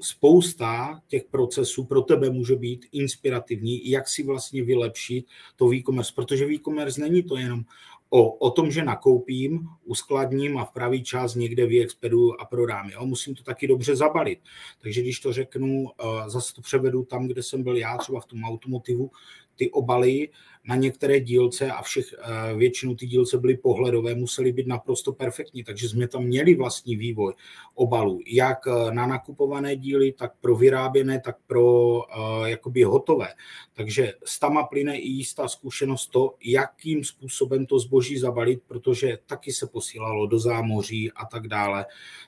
spousta 0.00 1.00
těch 1.06 1.24
procesů 1.24 1.84
pro 1.84 2.02
tebe 2.02 2.30
může 2.30 2.56
být 2.56 2.86
inspirativní, 2.92 3.90
jak 3.90 4.08
si 4.08 4.22
vlastně 4.22 4.64
vylepšit 4.64 5.26
to 5.56 5.74
e-commerce, 5.74 6.12
protože 6.14 6.44
e-commerce 6.44 7.00
není 7.00 7.22
to 7.22 7.36
jenom 7.36 7.64
o, 8.10 8.32
o 8.32 8.50
tom, 8.50 8.70
že 8.70 8.84
nakoupím, 8.84 9.68
uskladním 9.84 10.58
a 10.58 10.64
v 10.64 10.72
pravý 10.72 11.02
čas 11.02 11.34
někde 11.34 11.66
vyexpeduju 11.66 12.34
a 12.40 12.44
prodám. 12.44 12.90
Jo? 12.90 13.06
Musím 13.06 13.34
to 13.34 13.42
taky 13.42 13.66
dobře 13.66 13.96
zabalit. 13.96 14.38
Takže 14.82 15.02
když 15.02 15.20
to 15.20 15.32
řeknu, 15.32 15.86
eh, 16.00 16.30
zase 16.30 16.54
to 16.54 16.62
převedu 16.62 17.04
tam, 17.04 17.28
kde 17.28 17.42
jsem 17.42 17.62
byl 17.62 17.76
já, 17.76 17.98
třeba 17.98 18.20
v 18.20 18.26
tom 18.26 18.44
automotivu, 18.44 19.10
ty 19.58 19.70
obaly 19.70 20.28
na 20.64 20.76
některé 20.76 21.20
dílce 21.20 21.70
a 21.72 21.82
všech, 21.82 22.14
eh, 22.18 22.56
většinou 22.56 22.94
ty 22.94 23.06
dílce 23.06 23.38
byly 23.38 23.56
pohledové, 23.56 24.14
musely 24.14 24.52
být 24.52 24.66
naprosto 24.66 25.12
perfektní, 25.12 25.64
takže 25.64 25.88
jsme 25.88 26.08
tam 26.08 26.24
měli 26.24 26.54
vlastní 26.54 26.96
vývoj 26.96 27.34
obalů, 27.74 28.20
jak 28.26 28.58
eh, 28.66 28.90
na 28.90 29.06
nakupované 29.06 29.76
díly, 29.76 30.12
tak 30.12 30.32
pro 30.40 30.56
vyráběné, 30.56 31.20
tak 31.20 31.36
pro 31.46 31.96
uh, 31.96 32.44
jakoby 32.44 32.82
hotové. 32.82 33.28
Takže 33.72 34.12
s 34.24 34.38
tama 34.38 34.62
plyne 34.62 34.98
i 34.98 35.08
jistá 35.08 35.48
zkušenost 35.48 36.06
to, 36.06 36.34
jakým 36.44 37.04
způsobem 37.04 37.66
to 37.66 37.78
zboží 37.78 38.18
zabalit, 38.18 38.62
protože 38.68 39.18
taky 39.26 39.52
se 39.52 39.66
posílalo 39.66 40.26
do 40.26 40.38
zámoří 40.38 41.12
a 41.12 41.26
tak 41.26 41.48
dále. 41.48 41.86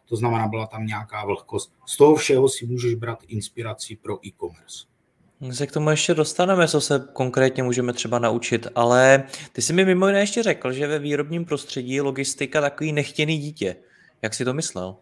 To 0.09 0.17
znamená, 0.17 0.49
byla 0.49 0.67
tam 0.67 0.87
nějaká 0.87 1.25
vlhkost. 1.25 1.73
Z 1.87 1.97
toho 1.97 2.15
všeho 2.15 2.49
si 2.49 2.67
můžeš 2.67 2.95
brát 2.95 3.19
inspiraci 3.29 3.97
pro 3.97 4.27
e-commerce. 4.27 4.91
Se 5.53 5.67
k 5.67 5.73
tomu 5.73 5.91
ještě 5.91 6.15
dostaneme, 6.15 6.69
co 6.69 6.81
se 6.81 7.09
konkrétně 7.13 7.63
můžeme 7.63 7.93
třeba 7.93 8.19
naučit, 8.19 8.67
ale 8.75 9.27
ty 9.53 9.63
jsi 9.63 9.73
mi 9.73 9.85
mimo 9.85 10.07
jiné 10.07 10.21
ještě 10.21 10.43
řekl, 10.43 10.73
že 10.73 10.87
ve 10.87 10.99
výrobním 10.99 11.45
prostředí 11.45 11.95
je 11.95 12.03
logistika 12.03 12.61
takový 12.61 12.93
nechtěný 12.93 13.39
dítě. 13.39 13.77
Jak 14.23 14.35
jsi 14.35 14.45
to 14.45 14.55
myslel? 14.55 14.97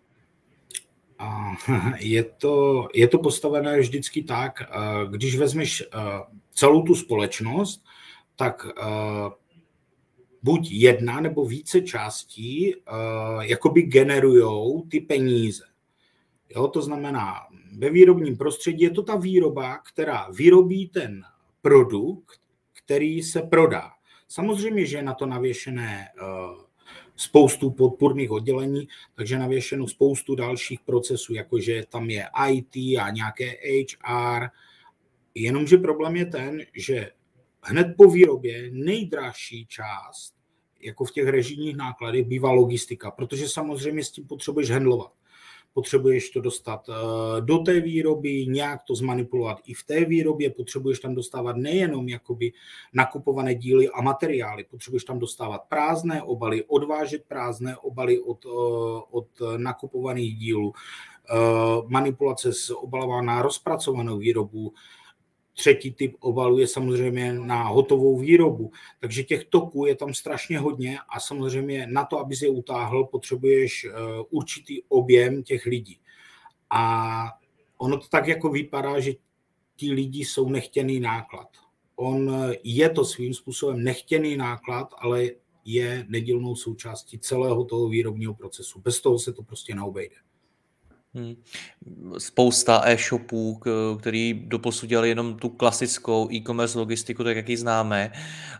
Je 1.99 2.25
to, 2.25 2.88
je 2.95 3.09
to 3.09 3.18
postavené 3.18 3.80
vždycky 3.80 4.23
tak, 4.23 4.62
když 5.11 5.37
vezmeš 5.37 5.85
celou 6.54 6.83
tu 6.83 6.95
společnost, 6.95 7.85
tak 8.37 8.66
buď 10.42 10.71
jedna 10.71 11.21
nebo 11.21 11.47
více 11.47 11.80
částí 11.80 12.75
jakoby 13.40 13.83
generujou 13.83 14.83
ty 14.83 15.00
peníze. 15.00 15.64
Jo, 16.56 16.68
to 16.68 16.82
znamená, 16.82 17.34
ve 17.78 17.90
výrobním 17.90 18.36
prostředí 18.36 18.82
je 18.82 18.90
to 18.90 19.02
ta 19.02 19.16
výroba, 19.16 19.78
která 19.78 20.28
vyrobí 20.30 20.88
ten 20.88 21.22
produkt, 21.62 22.40
který 22.84 23.22
se 23.22 23.42
prodá. 23.42 23.90
Samozřejmě, 24.28 24.86
že 24.86 24.96
je 24.96 25.02
na 25.02 25.14
to 25.14 25.26
navěšené 25.26 26.08
uh, 26.22 26.62
spoustu 27.16 27.70
podpůrných 27.70 28.30
oddělení, 28.30 28.88
takže 29.14 29.38
navěšenou 29.38 29.88
spoustu 29.88 30.34
dalších 30.34 30.80
procesů, 30.80 31.34
jakože 31.34 31.84
tam 31.88 32.10
je 32.10 32.28
IT 32.50 32.76
a 32.76 33.10
nějaké 33.10 33.50
HR, 33.50 34.48
jenomže 35.34 35.76
problém 35.76 36.16
je 36.16 36.26
ten, 36.26 36.60
že 36.74 37.10
hned 37.62 37.94
po 37.96 38.10
výrobě 38.10 38.70
nejdražší 38.72 39.66
část, 39.66 40.34
jako 40.80 41.04
v 41.04 41.12
těch 41.12 41.28
režijních 41.28 41.76
nákladech, 41.76 42.26
bývá 42.26 42.52
logistika, 42.52 43.10
protože 43.10 43.48
samozřejmě 43.48 44.04
s 44.04 44.10
tím 44.10 44.26
potřebuješ 44.26 44.70
handlovat 44.70 45.17
potřebuješ 45.78 46.30
to 46.30 46.40
dostat 46.40 46.88
eh, 46.88 47.40
do 47.40 47.58
té 47.58 47.80
výroby, 47.80 48.47
nějak 48.47 48.82
to 48.82 48.94
zmanipulovat 48.94 49.58
i 49.66 49.75
v 49.75 49.85
té 49.85 50.04
výrobě, 50.04 50.50
potřebuješ 50.50 50.99
tam 50.99 51.14
dostávat 51.14 51.56
nejenom 51.56 52.08
jakoby 52.08 52.52
nakupované 52.92 53.54
díly 53.54 53.88
a 53.88 54.02
materiály, 54.02 54.64
potřebuješ 54.64 55.04
tam 55.04 55.18
dostávat 55.18 55.58
prázdné 55.68 56.23
obaly, 56.23 56.64
odvážet 56.64 57.25
prázdné 57.28 57.76
obaly 57.76 58.20
od, 58.20 58.44
eh, 58.47 59.02
od 59.11 59.28
nakupovaných 59.56 60.37
dílů, 60.37 60.73
eh, 60.75 61.35
manipulace 61.87 62.52
s 62.52 62.75
obalová 62.75 63.23
na 63.23 63.42
rozpracovanou 63.42 64.18
výrobu, 64.18 64.73
Třetí 65.58 65.92
typ 65.92 66.16
obalu 66.20 66.58
je 66.58 66.66
samozřejmě 66.66 67.32
na 67.32 67.62
hotovou 67.62 68.18
výrobu. 68.18 68.72
Takže 69.00 69.22
těch 69.22 69.44
toků 69.44 69.86
je 69.86 69.94
tam 69.94 70.14
strašně 70.14 70.58
hodně 70.58 70.98
a 71.08 71.20
samozřejmě 71.20 71.86
na 71.86 72.04
to, 72.04 72.18
aby 72.18 72.34
je 72.42 72.48
utáhl, 72.48 73.04
potřebuješ 73.04 73.84
eh, 73.84 73.92
určitý 74.30 74.82
objem 74.88 75.42
těch 75.42 75.66
lidí. 75.66 76.00
A 76.70 77.32
ono 77.78 77.98
to 77.98 78.06
tak 78.08 78.28
jako 78.28 78.48
vypadá, 78.48 79.00
že 79.00 79.12
ti 79.76 79.92
lidi 79.92 80.24
jsou 80.24 80.48
nechtěný 80.48 81.00
náklad. 81.00 81.48
On 81.96 82.30
eh, 82.34 82.56
je 82.64 82.90
to 82.90 83.04
svým 83.04 83.34
způsobem 83.34 83.84
nechtěný 83.84 84.36
náklad, 84.36 84.94
ale 84.98 85.30
je 85.64 86.06
nedílnou 86.08 86.56
součástí 86.56 87.18
celého 87.18 87.64
toho 87.64 87.88
výrobního 87.88 88.34
procesu. 88.34 88.80
Bez 88.80 89.00
toho 89.00 89.18
se 89.18 89.32
to 89.32 89.42
prostě 89.42 89.74
neobejde. 89.74 90.16
Hmm. 91.14 91.34
Spousta 92.18 92.82
e-shopů, 92.84 93.60
který 93.98 94.34
doposud 94.34 94.88
dělali 94.88 95.08
jenom 95.08 95.38
tu 95.38 95.48
klasickou 95.48 96.32
e-commerce 96.32 96.78
logistiku, 96.78 97.24
tak 97.24 97.36
jak 97.36 97.48
ji 97.48 97.56
známe, 97.56 98.12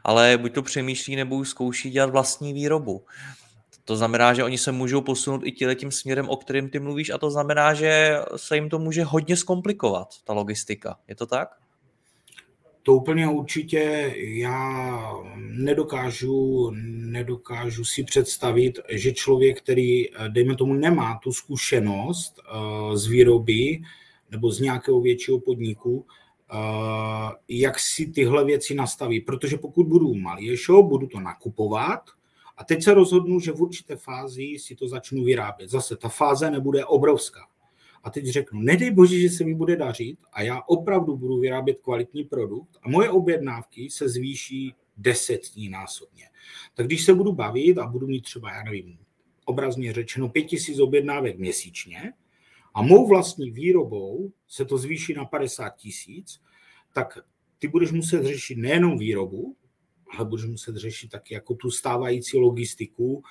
ale 0.05 0.39
buď 0.39 0.55
to 0.55 0.63
přemýšlí, 0.63 1.17
nebo 1.17 1.37
už 1.37 1.49
zkouší 1.49 1.91
dělat 1.91 2.11
vlastní 2.11 2.53
výrobu. 2.53 3.05
To 3.85 3.97
znamená, 3.97 4.35
že 4.35 4.45
oni 4.45 4.59
se 4.59 4.73
můžou 4.73 5.01
posunout 5.01 5.41
i 5.45 5.53
tím 5.75 5.91
směrem, 5.91 6.29
o 6.29 6.37
kterým 6.37 6.71
ty 6.71 6.79
mluvíš, 6.81 7.11
a 7.11 7.19
to 7.19 7.31
znamená, 7.31 7.75
že 7.75 8.19
se 8.37 8.55
jim 8.55 8.69
to 8.69 8.79
může 8.79 9.05
hodně 9.05 9.37
zkomplikovat, 9.37 10.09
ta 10.25 10.33
logistika. 10.33 10.99
Je 11.09 11.15
to 11.15 11.27
tak? 11.27 11.68
To 12.89 12.95
úplně 12.95 13.29
určitě 13.29 14.15
já 14.17 15.13
nedokážu, 15.37 16.71
nedokážu 16.95 17.85
si 17.85 18.05
představit, 18.05 18.79
že 18.89 19.13
člověk, 19.13 19.61
který, 19.61 20.05
dejme 20.29 20.57
tomu, 20.57 20.75
nemá 20.75 21.19
tu 21.23 21.33
zkušenost 21.33 22.35
eh, 22.39 22.97
z 22.97 23.07
výroby 23.07 23.81
nebo 24.31 24.51
z 24.51 24.61
nějakého 24.61 25.01
většího 25.01 25.41
podniku, 25.41 26.07
eh, 26.07 26.57
jak 27.49 27.79
si 27.79 28.07
tyhle 28.07 28.45
věci 28.45 28.75
nastaví. 28.75 29.21
Protože 29.21 29.59
pokud 29.59 29.87
budu 29.87 30.15
malý 30.15 30.57
show, 30.57 30.89
budu 30.89 31.07
to 31.07 31.21
nakupovat 31.21 32.01
a 32.57 32.65
teď 32.65 32.83
se 32.83 32.95
rozhodnu, 32.95 33.41
že 33.41 33.53
v 33.53 33.63
určité 33.63 33.97
fázi 33.97 34.57
si 34.59 34.75
to 34.75 34.89
začnu 34.89 35.25
vyrábět. 35.25 35.71
Zase 35.71 35.97
ta 35.97 36.09
fáze 36.09 36.51
nebude 36.51 36.85
obrovská 36.85 37.41
a 38.03 38.11
teď 38.11 38.27
řeknu, 38.27 38.61
nedej 38.61 38.91
bože, 38.91 39.21
že 39.21 39.31
se 39.31 39.45
mi 39.45 39.55
bude 39.55 39.77
dařit 39.77 40.19
a 40.33 40.43
já 40.43 40.63
opravdu 40.67 41.17
budu 41.17 41.39
vyrábět 41.39 41.79
kvalitní 41.81 42.25
produkt 42.25 42.79
a 42.83 42.89
moje 42.89 43.11
objednávky 43.11 43.91
se 43.91 44.09
zvýší 44.09 44.75
desetní 44.97 45.69
násobně. 45.69 46.25
Tak 46.75 46.87
když 46.87 47.05
se 47.05 47.15
budu 47.15 47.33
bavit 47.33 47.79
a 47.79 47.87
budu 47.87 48.07
mít 48.07 48.21
třeba, 48.21 48.53
já 48.53 48.63
nevím, 48.63 48.99
obrazně 49.45 49.93
řečeno 49.93 50.29
5000 50.29 50.81
objednávek 50.81 51.39
měsíčně 51.39 52.13
a 52.75 52.83
mou 52.83 53.09
vlastní 53.09 53.51
výrobou 53.51 54.33
se 54.49 54.65
to 54.65 54.79
zvýší 54.79 55.15
na 55.15 55.25
50 55.25 55.69
tisíc, 55.69 56.41
tak 56.95 57.19
ty 57.59 57.69
budeš 57.69 57.93
muset 57.93 58.25
řešit 58.25 58.59
nejenom 58.59 58.99
výrobu, 58.99 59.57
ale 60.17 60.29
budeš 60.29 60.47
muset 60.47 60.77
řešit 60.77 61.11
taky 61.11 61.35
jako 61.35 61.55
tu 61.55 61.71
stávající 61.71 62.39
logistiku, 62.39 63.23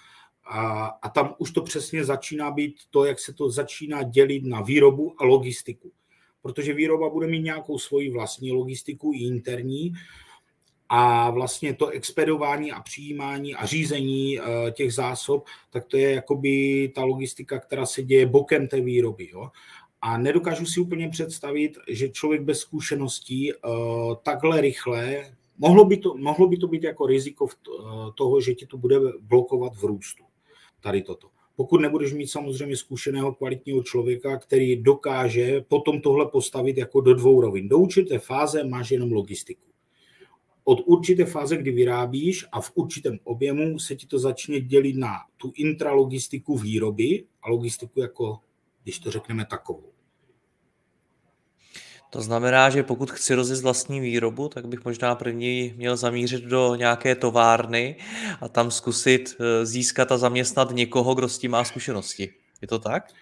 a, 0.50 0.86
a 0.86 1.10
tam 1.10 1.36
už 1.38 1.52
to 1.52 1.62
přesně 1.62 2.06
začíná 2.06 2.52
být 2.52 2.76
to, 2.90 3.06
jak 3.06 3.20
se 3.20 3.34
to 3.34 3.50
začíná 3.50 4.04
dělit 4.04 4.46
na 4.46 4.62
výrobu 4.62 5.16
a 5.18 5.26
logistiku. 5.26 5.92
Protože 6.42 6.74
výroba 6.74 7.10
bude 7.10 7.28
mít 7.28 7.42
nějakou 7.42 7.80
svoji 7.80 8.12
vlastní 8.12 8.52
logistiku 8.52 9.12
i 9.14 9.18
interní 9.18 9.94
a 10.90 11.30
vlastně 11.32 11.74
to 11.74 11.88
expedování 11.88 12.72
a 12.72 12.82
přijímání 12.82 13.56
a 13.56 13.66
řízení 13.66 14.40
eh, 14.40 14.44
těch 14.72 14.94
zásob, 14.94 15.46
tak 15.70 15.86
to 15.86 15.98
je 15.98 16.12
jakoby 16.12 16.88
ta 16.96 17.04
logistika, 17.04 17.60
která 17.60 17.86
se 17.86 18.04
děje 18.04 18.26
bokem 18.26 18.68
té 18.68 18.82
výroby. 18.82 19.30
Jo? 19.34 19.50
A 20.02 20.18
nedokážu 20.18 20.66
si 20.66 20.80
úplně 20.80 21.10
představit, 21.10 21.78
že 21.88 22.10
člověk 22.10 22.42
bez 22.42 22.60
zkušeností 22.60 23.54
uh, 23.54 24.16
takhle 24.24 24.62
rychle, 24.62 25.32
mohlo 25.58 25.86
by, 25.86 25.98
to, 25.98 26.18
mohlo 26.18 26.48
by 26.48 26.58
to 26.58 26.68
být 26.68 26.84
jako 26.84 27.06
riziko 27.06 27.46
uh, 27.46 27.52
toho, 28.16 28.42
že 28.42 28.54
ti 28.54 28.66
to 28.66 28.78
bude 28.78 29.00
blokovat 29.22 29.76
v 29.76 29.84
růstu 29.84 30.24
tady 30.82 31.02
toto. 31.02 31.28
Pokud 31.56 31.82
nebudeš 31.82 32.14
mít 32.14 32.28
samozřejmě 32.28 32.78
zkušeného 32.78 33.34
kvalitního 33.36 33.84
člověka, 33.84 34.38
který 34.38 34.76
dokáže 34.76 35.62
potom 35.62 36.02
tohle 36.02 36.26
postavit 36.26 36.78
jako 36.78 37.02
do 37.02 37.14
dvou 37.14 37.42
rovin. 37.42 37.70
Do 37.70 37.78
určité 37.78 38.20
fáze 38.20 38.64
máš 38.64 38.92
jenom 38.92 39.12
logistiku. 39.12 39.68
Od 40.64 40.80
určité 40.86 41.26
fáze, 41.26 41.58
kdy 41.58 41.72
vyrábíš 41.72 42.46
a 42.52 42.62
v 42.62 42.72
určitém 42.76 43.20
objemu 43.24 43.80
se 43.80 43.96
ti 43.96 44.08
to 44.08 44.20
začne 44.20 44.60
dělit 44.60 44.96
na 44.96 45.12
tu 45.38 45.52
intralogistiku 45.56 46.58
výroby 46.58 47.24
a 47.42 47.50
logistiku 47.50 48.02
jako, 48.02 48.40
když 48.84 49.00
to 49.00 49.12
řekneme, 49.12 49.46
takovou. 49.46 49.97
To 52.18 52.22
znamená, 52.22 52.70
že 52.70 52.84
pokud 52.84 53.12
chci 53.12 53.36
rozjet 53.36 53.62
vlastní 53.62 54.00
výrobu, 54.00 54.50
tak 54.50 54.68
bych 54.68 54.86
možná 54.86 55.16
první 55.16 55.74
měl 55.78 55.98
zamířit 55.98 56.44
do 56.44 56.76
nějaké 56.76 57.16
továrny 57.16 57.96
a 58.42 58.50
tam 58.50 58.72
zkusit 58.72 59.36
eh, 59.40 59.66
získat 59.66 60.12
a 60.12 60.18
zaměstnat 60.18 60.72
někoho, 60.72 61.16
kdo 61.16 61.30
s 61.30 61.38
tím 61.38 61.52
má 61.52 61.64
zkušenosti. 61.64 62.30
Je 62.62 62.68
to 62.68 62.80
tak? 62.80 63.14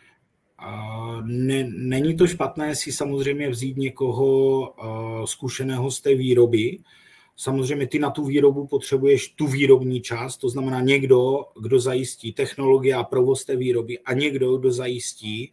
Ne, 1.23 1.67
není 1.77 2.15
to 2.15 2.27
špatné 2.27 2.75
si 2.75 2.91
samozřejmě 2.91 3.49
vzít 3.49 3.77
někoho 3.77 4.59
uh, 4.59 5.25
zkušeného 5.25 5.91
z 5.91 6.01
té 6.01 6.15
výroby. 6.15 6.79
Samozřejmě 7.37 7.87
ty 7.87 7.99
na 7.99 8.09
tu 8.09 8.25
výrobu 8.25 8.67
potřebuješ 8.67 9.27
tu 9.27 9.47
výrobní 9.47 10.01
část, 10.01 10.37
to 10.37 10.49
znamená 10.49 10.81
někdo, 10.81 11.45
kdo 11.61 11.79
zajistí 11.79 12.33
technologie 12.33 12.95
a 12.95 13.03
provoz 13.03 13.45
té 13.45 13.55
výroby 13.55 13.99
a 13.99 14.13
někdo, 14.13 14.57
kdo 14.57 14.71
zajistí 14.71 15.51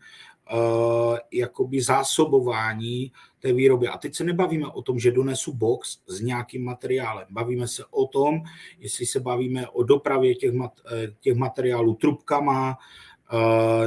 jakoby 1.32 1.82
zásobování 1.82 3.12
té 3.40 3.52
výroby. 3.52 3.88
A 3.88 3.98
teď 3.98 4.14
se 4.14 4.24
nebavíme 4.24 4.66
o 4.66 4.82
tom, 4.82 4.98
že 4.98 5.10
donesu 5.10 5.52
box 5.52 5.98
s 6.06 6.20
nějakým 6.20 6.64
materiálem. 6.64 7.26
Bavíme 7.30 7.68
se 7.68 7.84
o 7.90 8.06
tom, 8.06 8.42
jestli 8.78 9.06
se 9.06 9.20
bavíme 9.20 9.68
o 9.68 9.82
dopravě 9.82 10.34
těch, 10.34 10.52
mat, 10.52 10.72
eh, 10.92 11.14
těch 11.20 11.34
materiálů 11.34 11.94
trubkama 11.94 12.70
uh, 12.70 12.78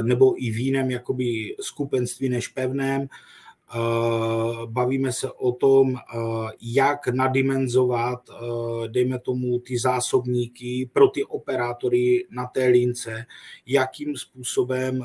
nebo 0.02 0.44
i 0.44 0.50
v 0.50 0.56
jiném 0.56 0.90
jakoby 0.90 1.56
skupenství 1.60 2.28
než 2.28 2.48
pevném. 2.48 3.08
Bavíme 4.66 5.12
se 5.12 5.32
o 5.32 5.52
tom, 5.52 5.96
jak 6.62 7.08
nadimenzovat, 7.08 8.30
dejme 8.86 9.18
tomu, 9.18 9.58
ty 9.58 9.78
zásobníky 9.78 10.90
pro 10.92 11.08
ty 11.08 11.24
operátory 11.24 12.26
na 12.30 12.46
té 12.46 12.66
lince, 12.66 13.26
jakým 13.66 14.16
způsobem 14.16 15.02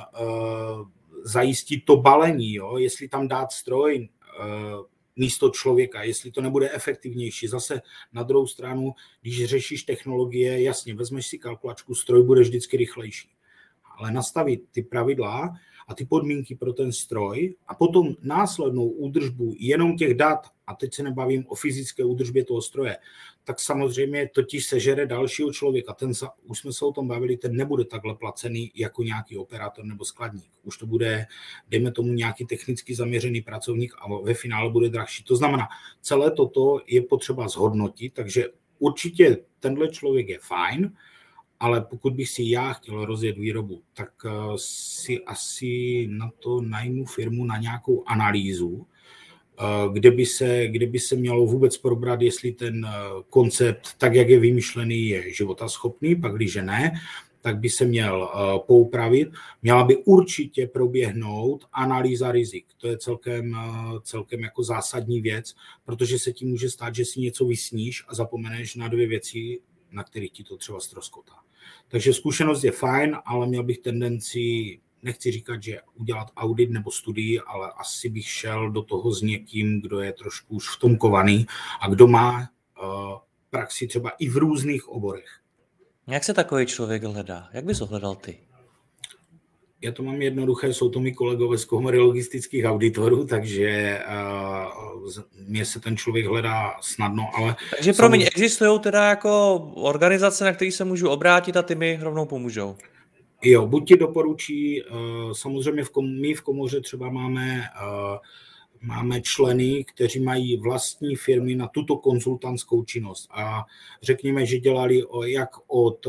zajistit 1.23 1.85
to 1.85 1.97
balení, 1.97 2.53
jo? 2.53 2.77
jestli 2.77 3.07
tam 3.07 3.27
dát 3.27 3.51
stroj 3.51 4.09
uh, 4.39 4.85
místo 5.15 5.49
člověka, 5.49 6.03
jestli 6.03 6.31
to 6.31 6.41
nebude 6.41 6.71
efektivnější. 6.71 7.47
Zase 7.47 7.81
na 8.13 8.23
druhou 8.23 8.47
stranu, 8.47 8.93
když 9.21 9.45
řešíš 9.45 9.83
technologie, 9.83 10.63
jasně, 10.63 10.93
vezmeš 10.93 11.27
si 11.27 11.37
kalkulačku, 11.37 11.95
stroj 11.95 12.23
bude 12.23 12.41
vždycky 12.41 12.77
rychlejší. 12.77 13.29
Ale 14.01 14.11
nastavit 14.11 14.63
ty 14.71 14.81
pravidla 14.81 15.53
a 15.87 15.93
ty 15.93 16.05
podmínky 16.05 16.55
pro 16.55 16.73
ten 16.73 16.91
stroj 16.91 17.55
a 17.67 17.75
potom 17.75 18.15
následnou 18.21 18.87
údržbu 18.87 19.55
jenom 19.59 19.97
těch 19.97 20.13
dat, 20.13 20.47
a 20.67 20.75
teď 20.75 20.93
se 20.93 21.03
nebavím 21.03 21.45
o 21.47 21.55
fyzické 21.55 22.03
údržbě 22.03 22.45
toho 22.45 22.61
stroje, 22.61 22.97
tak 23.43 23.59
samozřejmě 23.59 24.29
totiž 24.33 24.65
sežere 24.65 25.05
dalšího 25.05 25.53
člověka. 25.53 25.93
Ten, 25.93 26.11
už 26.43 26.59
jsme 26.59 26.73
se 26.73 26.85
o 26.85 26.91
tom 26.91 27.07
bavili, 27.07 27.37
ten 27.37 27.55
nebude 27.55 27.85
takhle 27.85 28.15
placený 28.15 28.71
jako 28.75 29.03
nějaký 29.03 29.37
operátor 29.37 29.85
nebo 29.85 30.05
skladník. 30.05 30.49
Už 30.63 30.77
to 30.77 30.85
bude, 30.85 31.27
dejme 31.69 31.91
tomu, 31.91 32.13
nějaký 32.13 32.45
technicky 32.45 32.95
zaměřený 32.95 33.41
pracovník 33.41 33.93
a 33.99 34.21
ve 34.21 34.33
finále 34.33 34.71
bude 34.71 34.89
drahší. 34.89 35.23
To 35.23 35.35
znamená, 35.35 35.67
celé 36.01 36.31
toto 36.31 36.79
je 36.87 37.01
potřeba 37.01 37.47
zhodnotit, 37.47 38.13
takže 38.13 38.47
určitě 38.79 39.37
tenhle 39.59 39.87
člověk 39.87 40.29
je 40.29 40.39
fajn, 40.41 40.91
ale 41.61 41.81
pokud 41.81 42.13
bych 42.13 42.29
si 42.29 42.43
já 42.43 42.73
chtěl 42.73 43.05
rozjet 43.05 43.37
výrobu, 43.37 43.81
tak 43.93 44.11
eh, 44.25 44.29
si 44.55 45.19
asi 45.25 46.07
na 46.11 46.31
to 46.39 46.61
najmu 46.61 47.05
firmu 47.05 47.45
na 47.45 47.57
nějakou 47.57 48.03
analýzu, 48.07 48.85
kde 49.93 50.11
by, 50.11 50.25
se, 50.25 50.67
kde 50.67 50.85
by 50.85 50.99
se 50.99 51.15
mělo 51.15 51.45
vůbec 51.45 51.77
probrat, 51.77 52.21
jestli 52.21 52.51
ten 52.51 52.87
koncept, 53.29 53.93
tak 53.97 54.13
jak 54.13 54.29
je 54.29 54.39
vymyšlený, 54.39 55.07
je 55.07 55.33
životaschopný, 55.33 56.15
pak 56.15 56.35
když 56.35 56.55
ne, 56.55 56.91
tak 57.41 57.57
by 57.57 57.69
se 57.69 57.85
měl 57.85 58.29
poupravit. 58.67 59.29
Měla 59.61 59.83
by 59.83 59.97
určitě 59.97 60.67
proběhnout 60.67 61.65
analýza 61.73 62.31
rizik. 62.31 62.65
To 62.77 62.87
je 62.87 62.97
celkem, 62.97 63.57
celkem 64.03 64.39
jako 64.39 64.63
zásadní 64.63 65.21
věc, 65.21 65.55
protože 65.85 66.19
se 66.19 66.33
ti 66.33 66.45
může 66.45 66.69
stát, 66.69 66.95
že 66.95 67.05
si 67.05 67.19
něco 67.19 67.45
vysníš 67.45 68.03
a 68.07 68.15
zapomeneš 68.15 68.75
na 68.75 68.87
dvě 68.87 69.07
věci, 69.07 69.59
na 69.91 70.03
kterých 70.03 70.31
ti 70.31 70.43
to 70.43 70.57
třeba 70.57 70.79
ztroskotá. 70.79 71.33
Takže 71.87 72.13
zkušenost 72.13 72.63
je 72.63 72.71
fajn, 72.71 73.17
ale 73.25 73.47
měl 73.47 73.63
bych 73.63 73.77
tendenci, 73.79 74.79
nechci 75.03 75.31
říkat, 75.31 75.63
že 75.63 75.79
udělat 75.95 76.27
audit 76.37 76.69
nebo 76.69 76.91
studii, 76.91 77.39
ale 77.39 77.71
asi 77.77 78.09
bych 78.09 78.27
šel 78.27 78.71
do 78.71 78.81
toho 78.83 79.11
s 79.11 79.21
někým, 79.21 79.81
kdo 79.81 79.99
je 79.99 80.13
trošku 80.13 80.55
už 80.55 80.75
v 80.75 80.79
tom 80.79 80.97
kovaný 80.97 81.45
a 81.81 81.87
kdo 81.89 82.07
má 82.07 82.39
uh, 82.39 82.45
praxi 83.49 83.87
třeba 83.87 84.09
i 84.09 84.29
v 84.29 84.37
různých 84.37 84.89
oborech. 84.89 85.39
Jak 86.07 86.23
se 86.23 86.33
takový 86.33 86.65
člověk 86.65 87.03
hledá? 87.03 87.49
Jak 87.53 87.65
bys 87.65 87.79
ho 87.79 87.85
hledal 87.85 88.15
ty? 88.15 88.39
Já 89.83 89.91
to 89.91 90.03
mám 90.03 90.21
jednoduché, 90.21 90.73
jsou 90.73 90.89
to 90.89 90.99
mi 90.99 91.13
kolegové 91.13 91.57
z 91.57 91.65
komory 91.65 91.99
logistických 91.99 92.65
auditorů, 92.65 93.25
takže 93.25 93.99
uh, 94.07 95.23
mě 95.47 95.65
se 95.65 95.79
ten 95.79 95.97
člověk 95.97 96.25
hledá 96.25 96.73
snadno, 96.81 97.29
ale... 97.37 97.55
Takže 97.75 97.93
pro 97.93 98.09
mě 98.09 98.27
existují 98.27 98.79
teda 98.79 99.09
jako 99.09 99.55
organizace, 99.75 100.45
na 100.45 100.53
které 100.53 100.71
se 100.71 100.85
můžu 100.85 101.09
obrátit 101.09 101.57
a 101.57 101.61
ty 101.61 101.75
mi 101.75 101.99
rovnou 102.01 102.25
pomůžou? 102.25 102.75
Jo, 103.43 103.67
buď 103.67 103.87
ti 103.87 103.97
doporučí, 103.97 104.83
uh, 104.83 105.31
samozřejmě 105.31 105.83
v 105.83 105.89
kom, 105.89 106.21
my 106.21 106.33
v 106.33 106.41
komoře 106.41 106.81
třeba 106.81 107.09
máme 107.09 107.63
uh, 107.83 108.17
máme 108.81 109.21
členy, 109.21 109.83
kteří 109.83 110.19
mají 110.19 110.57
vlastní 110.57 111.15
firmy 111.15 111.55
na 111.55 111.67
tuto 111.67 111.97
konzultantskou 111.97 112.83
činnost. 112.83 113.29
A 113.31 113.65
řekněme, 114.01 114.45
že 114.45 114.57
dělali 114.57 115.05
o, 115.05 115.23
jak 115.23 115.49
od 115.67 116.07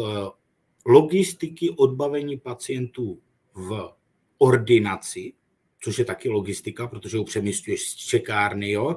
logistiky 0.86 1.70
odbavení 1.70 2.38
pacientů 2.38 3.18
v 3.54 3.92
ordinaci, 4.38 5.32
což 5.80 5.98
je 5.98 6.04
taky 6.04 6.28
logistika, 6.28 6.86
protože 6.86 7.18
ho 7.18 7.24
přemysťuješ 7.24 7.82
z 7.82 7.94
čekárny, 7.94 8.70
jo, 8.70 8.96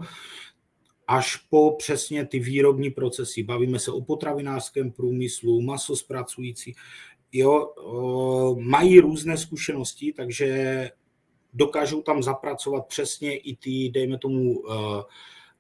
až 1.07 1.35
po 1.35 1.75
přesně 1.77 2.25
ty 2.25 2.39
výrobní 2.39 2.89
procesy. 2.89 3.43
Bavíme 3.43 3.79
se 3.79 3.91
o 3.91 4.01
potravinářském 4.01 4.91
průmyslu, 4.91 5.62
masospracující, 5.62 6.75
jo, 7.31 7.74
eh, 7.77 8.62
mají 8.62 9.00
různé 9.00 9.38
zkušenosti, 9.38 10.13
takže 10.13 10.89
dokážou 11.53 12.01
tam 12.01 12.24
zapracovat 12.24 12.88
přesně 12.88 13.38
i 13.38 13.55
ty, 13.55 13.89
dejme 13.89 14.17
tomu, 14.17 14.63
eh, 14.71 15.03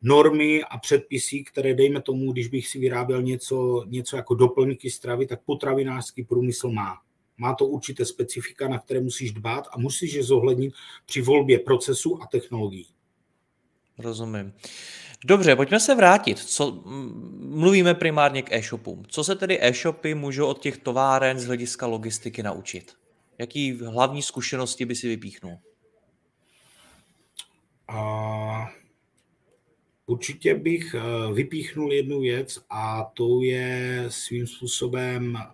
normy 0.01 0.63
a 0.63 0.77
předpisy, 0.77 1.43
které, 1.43 1.73
dejme 1.73 2.01
tomu, 2.01 2.31
když 2.31 2.47
bych 2.47 2.67
si 2.67 2.79
vyráběl 2.79 3.21
něco, 3.21 3.83
něco 3.87 4.15
jako 4.15 4.35
doplňky 4.35 4.89
stravy, 4.89 5.27
tak 5.27 5.43
potravinářský 5.45 6.23
průmysl 6.23 6.71
má. 6.71 7.04
Má 7.37 7.55
to 7.55 7.65
určité 7.65 8.05
specifika, 8.05 8.67
na 8.67 8.79
které 8.79 9.01
musíš 9.01 9.31
dbát 9.31 9.67
a 9.71 9.79
musíš 9.79 10.13
je 10.13 10.23
zohlednit 10.23 10.73
při 11.05 11.21
volbě 11.21 11.59
procesu 11.59 12.21
a 12.21 12.27
technologií. 12.27 12.87
Rozumím. 13.97 14.53
Dobře, 15.25 15.55
pojďme 15.55 15.79
se 15.79 15.95
vrátit. 15.95 16.39
Co, 16.39 16.83
mluvíme 17.39 17.93
primárně 17.93 18.41
k 18.41 18.51
e-shopům. 18.51 19.03
Co 19.07 19.23
se 19.23 19.35
tedy 19.35 19.59
e-shopy 19.61 20.15
můžou 20.15 20.47
od 20.47 20.61
těch 20.61 20.77
továren 20.77 21.39
z 21.39 21.45
hlediska 21.45 21.87
logistiky 21.87 22.43
naučit? 22.43 22.93
Jaký 23.37 23.79
hlavní 23.85 24.21
zkušenosti 24.21 24.85
by 24.85 24.95
si 24.95 25.07
vypíchnul? 25.07 25.57
A 27.87 28.69
určitě 30.05 30.55
bych 30.55 30.95
eh, 30.95 31.33
vypíchnul 31.33 31.93
jednu 31.93 32.19
věc 32.19 32.59
a 32.69 33.03
to 33.13 33.41
je 33.41 34.05
svým 34.09 34.47
způsobem 34.47 35.37
eh, 35.37 35.45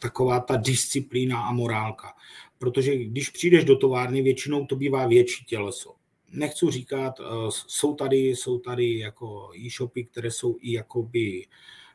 taková 0.00 0.40
ta 0.40 0.56
disciplína 0.56 1.40
a 1.40 1.52
morálka. 1.52 2.12
Protože 2.58 2.96
když 2.96 3.30
přijdeš 3.30 3.64
do 3.64 3.76
továrny, 3.76 4.22
většinou 4.22 4.66
to 4.66 4.76
bývá 4.76 5.06
větší 5.06 5.44
těleso. 5.44 5.94
Nechci 6.32 6.66
říkat, 6.70 7.20
eh, 7.20 7.24
jsou 7.66 7.94
tady, 7.94 8.16
jsou 8.16 8.58
tady 8.58 8.98
jako 8.98 9.50
e-shopy, 9.66 10.04
které 10.04 10.30
jsou 10.30 10.56
i 10.60 10.72
jakoby 10.72 11.46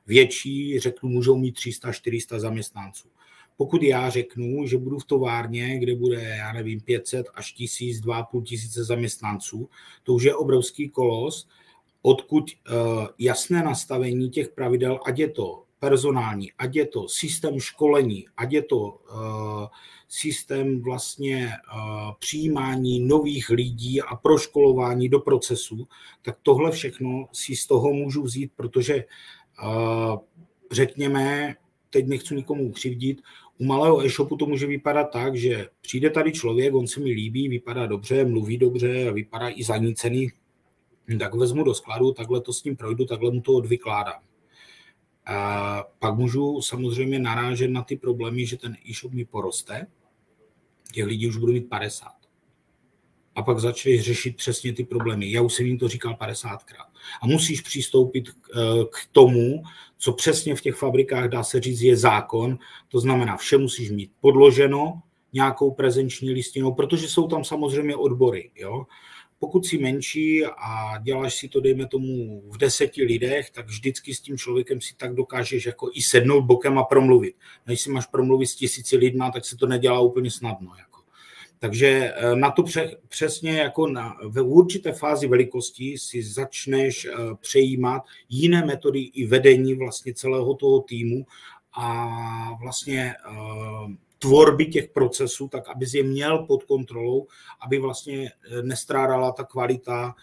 větší, 0.07 0.79
řeknu, 0.79 1.09
můžou 1.09 1.37
mít 1.37 1.55
300-400 1.55 2.39
zaměstnanců. 2.39 3.07
Pokud 3.61 3.83
já 3.83 4.09
řeknu, 4.09 4.67
že 4.67 4.77
budu 4.77 4.99
v 4.99 5.05
továrně, 5.05 5.79
kde 5.79 5.95
bude, 5.95 6.21
já 6.21 6.53
nevím, 6.53 6.81
500 6.81 7.27
až 7.33 7.51
1000, 7.51 8.01
2,5 8.01 8.43
tisíce 8.43 8.83
zaměstnanců, 8.83 9.69
to 10.03 10.13
už 10.13 10.23
je 10.23 10.35
obrovský 10.35 10.89
kolos, 10.89 11.47
odkud 12.01 12.43
uh, 12.51 13.07
jasné 13.19 13.63
nastavení 13.63 14.29
těch 14.29 14.49
pravidel, 14.49 14.99
ať 15.05 15.19
je 15.19 15.29
to 15.29 15.63
personální, 15.79 16.51
ať 16.57 16.75
je 16.75 16.85
to 16.85 17.07
systém 17.09 17.59
školení, 17.59 18.25
ať 18.37 18.53
je 18.53 18.61
to 18.61 18.77
uh, 18.77 19.67
systém 20.07 20.81
vlastně 20.81 21.49
uh, 21.75 22.11
přijímání 22.19 22.99
nových 22.99 23.49
lidí 23.49 24.01
a 24.01 24.15
proškolování 24.15 25.09
do 25.09 25.19
procesu, 25.19 25.87
tak 26.21 26.37
tohle 26.43 26.71
všechno 26.71 27.27
si 27.31 27.55
z 27.55 27.67
toho 27.67 27.93
můžu 27.93 28.23
vzít, 28.23 28.51
protože 28.55 29.03
řekněme, 30.71 31.55
teď 31.89 32.07
nechci 32.07 32.35
nikomu 32.35 32.63
ukřivdit, 32.63 33.21
u 33.57 33.65
malého 33.65 34.05
e-shopu 34.05 34.35
to 34.35 34.45
může 34.45 34.67
vypadat 34.67 35.03
tak, 35.03 35.35
že 35.35 35.67
přijde 35.81 36.09
tady 36.09 36.31
člověk, 36.31 36.73
on 36.75 36.87
se 36.87 36.99
mi 36.99 37.11
líbí, 37.11 37.49
vypadá 37.49 37.85
dobře, 37.85 38.25
mluví 38.25 38.57
dobře, 38.57 39.11
vypadá 39.11 39.49
i 39.49 39.63
zanícený, 39.63 40.31
tak 41.19 41.33
vezmu 41.33 41.63
do 41.63 41.73
skladu, 41.73 42.11
takhle 42.11 42.41
to 42.41 42.53
s 42.53 42.63
ním 42.63 42.75
projdu, 42.75 43.05
takhle 43.05 43.31
mu 43.31 43.41
to 43.41 43.53
odvykládám. 43.53 44.21
A 45.25 45.83
pak 45.99 46.15
můžu 46.15 46.61
samozřejmě 46.61 47.19
narážet 47.19 47.67
na 47.67 47.83
ty 47.83 47.95
problémy, 47.95 48.45
že 48.45 48.57
ten 48.57 48.75
e-shop 48.89 49.11
mi 49.11 49.25
poroste, 49.25 49.87
těch 50.93 51.05
lidí 51.05 51.27
už 51.27 51.37
budu 51.37 51.53
mít 51.53 51.69
50 51.69 52.21
a 53.35 53.43
pak 53.43 53.59
začneš 53.59 54.01
řešit 54.01 54.35
přesně 54.35 54.73
ty 54.73 54.83
problémy. 54.83 55.31
Já 55.31 55.41
už 55.41 55.53
jsem 55.53 55.65
jim 55.65 55.77
to 55.77 55.87
říkal 55.87 56.13
50krát. 56.13 56.85
A 57.21 57.27
musíš 57.27 57.61
přistoupit 57.61 58.29
eh, 58.29 58.59
k 58.91 58.97
tomu, 59.11 59.63
co 59.97 60.13
přesně 60.13 60.55
v 60.55 60.61
těch 60.61 60.75
fabrikách, 60.75 61.29
dá 61.29 61.43
se 61.43 61.61
říct, 61.61 61.81
je 61.81 61.97
zákon. 61.97 62.57
To 62.87 62.99
znamená, 62.99 63.37
vše 63.37 63.57
musíš 63.57 63.91
mít 63.91 64.11
podloženo 64.21 65.01
nějakou 65.33 65.71
prezenční 65.71 66.31
listinou, 66.31 66.73
protože 66.73 67.07
jsou 67.07 67.27
tam 67.27 67.43
samozřejmě 67.43 67.95
odbory. 67.95 68.51
Jo? 68.55 68.85
Pokud 69.41 69.65
si 69.65 69.77
menší 69.77 70.45
a 70.45 70.97
děláš 70.97 71.35
si 71.35 71.47
to, 71.47 71.61
dejme 71.61 71.87
tomu, 71.87 72.41
v 72.49 72.57
deseti 72.57 73.03
lidech, 73.03 73.49
tak 73.49 73.67
vždycky 73.67 74.13
s 74.13 74.21
tím 74.21 74.37
člověkem 74.37 74.81
si 74.81 74.95
tak 74.95 75.15
dokážeš 75.15 75.65
jako 75.65 75.89
i 75.93 76.01
sednout 76.01 76.41
bokem 76.41 76.77
a 76.77 76.83
promluvit. 76.83 77.35
Než 77.67 77.81
si 77.81 77.89
máš 77.89 78.05
promluvit 78.05 78.47
s 78.47 78.55
tisíci 78.55 78.97
lidma, 78.97 79.31
tak 79.31 79.45
se 79.45 79.57
to 79.57 79.67
nedělá 79.67 79.99
úplně 79.99 80.31
snadno. 80.31 80.71
Jako. 80.79 81.01
Takže 81.59 82.13
eh, 82.15 82.35
na 82.35 82.51
to 82.51 82.63
přesně 83.07 83.51
jako 83.51 83.87
na, 83.87 84.17
ve 84.27 84.41
určité 84.41 84.91
fázi 84.91 85.27
velikosti 85.27 85.97
si 85.97 86.23
začneš 86.23 87.05
eh, 87.05 87.15
přejímat 87.39 88.01
jiné 88.29 88.65
metody 88.65 88.99
i 88.99 89.27
vedení 89.27 89.75
vlastně 89.75 90.13
celého 90.13 90.53
toho 90.53 90.81
týmu 90.81 91.25
a 91.73 92.07
vlastně 92.61 93.13
eh, 93.13 94.10
tvorby 94.21 94.65
těch 94.65 94.89
procesů, 94.89 95.47
tak 95.47 95.69
aby 95.69 95.85
je 95.93 96.03
měl 96.03 96.45
pod 96.45 96.63
kontrolou, 96.63 97.27
aby 97.61 97.79
vlastně 97.79 98.31
nestrádala 98.61 99.31
ta 99.31 99.43
kvalita 99.43 100.15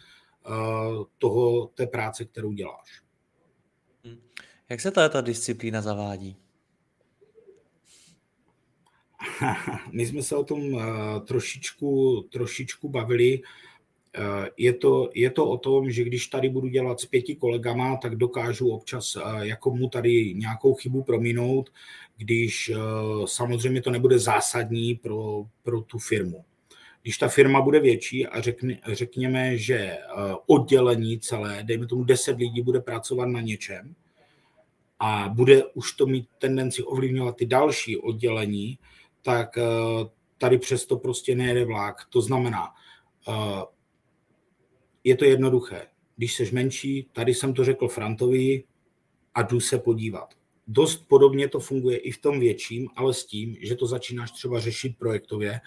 toho, 1.18 1.66
té 1.66 1.86
práce, 1.86 2.24
kterou 2.24 2.52
děláš. 2.52 3.02
Jak 4.68 4.80
se 4.80 4.90
ta 4.90 5.20
disciplína 5.20 5.82
zavádí? 5.82 6.36
My 9.92 10.06
jsme 10.06 10.22
se 10.22 10.36
o 10.36 10.44
tom 10.44 10.74
uh, 10.74 10.82
trošičku, 11.26 12.20
trošičku 12.32 12.88
bavili. 12.88 13.40
Uh, 14.18 14.46
je 14.56 14.72
to, 14.72 15.10
je 15.14 15.30
to 15.30 15.48
o 15.48 15.58
tom, 15.58 15.90
že 15.90 16.04
když 16.04 16.26
tady 16.26 16.48
budu 16.48 16.68
dělat 16.68 17.00
s 17.00 17.06
pěti 17.06 17.34
kolegama, 17.34 17.96
tak 17.96 18.16
dokážu 18.16 18.70
občas 18.70 19.16
uh, 19.16 19.38
jako 19.38 19.70
mu 19.70 19.88
tady 19.88 20.34
nějakou 20.34 20.74
chybu 20.74 21.02
prominout, 21.02 21.70
když 22.16 22.72
samozřejmě 23.24 23.82
to 23.82 23.90
nebude 23.90 24.18
zásadní 24.18 24.94
pro, 24.94 25.44
pro 25.62 25.80
tu 25.80 25.98
firmu. 25.98 26.44
Když 27.02 27.18
ta 27.18 27.28
firma 27.28 27.60
bude 27.60 27.80
větší 27.80 28.26
a 28.26 28.40
řekne, 28.40 28.78
řekněme, 28.92 29.58
že 29.58 29.98
oddělení 30.46 31.20
celé, 31.20 31.62
dejme 31.62 31.86
tomu 31.86 32.04
10 32.04 32.38
lidí, 32.38 32.62
bude 32.62 32.80
pracovat 32.80 33.26
na 33.26 33.40
něčem 33.40 33.94
a 35.00 35.28
bude 35.28 35.64
už 35.64 35.92
to 35.92 36.06
mít 36.06 36.28
tendenci 36.38 36.82
ovlivňovat 36.82 37.36
ty 37.36 37.46
další 37.46 37.96
oddělení, 37.96 38.78
tak 39.22 39.58
eh, 39.58 39.62
tady 40.38 40.58
přesto 40.58 40.96
prostě 40.96 41.34
nejede 41.34 41.64
vlak. 41.64 41.96
To 42.10 42.20
znamená, 42.22 42.74
eh, 43.28 43.32
je 45.04 45.16
to 45.16 45.24
jednoduché. 45.24 45.86
Když 46.16 46.34
jsi 46.34 46.50
menší, 46.52 47.08
tady 47.12 47.34
jsem 47.34 47.54
to 47.54 47.64
řekl 47.64 47.88
Frantovi 47.88 48.64
a 49.34 49.42
jdu 49.42 49.60
se 49.60 49.78
podívat. 49.78 50.34
Dost 50.66 51.08
podobně 51.08 51.48
to 51.48 51.60
funguje 51.60 51.96
i 51.96 52.10
v 52.10 52.18
tom 52.18 52.40
větším, 52.40 52.88
ale 52.96 53.14
s 53.14 53.26
tím, 53.26 53.56
že 53.60 53.76
to 53.76 53.86
začínáš 53.86 54.30
třeba 54.30 54.60
řešit 54.60 54.98
projektově. 54.98 55.60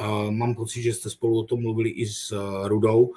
Eh, 0.00 0.30
mám 0.30 0.54
pocit, 0.54 0.82
že 0.82 0.94
jste 0.94 1.10
spolu 1.10 1.38
o 1.38 1.44
tom 1.44 1.62
mluvili 1.62 1.90
i 1.90 2.06
s 2.06 2.34
Rudou, 2.64 3.12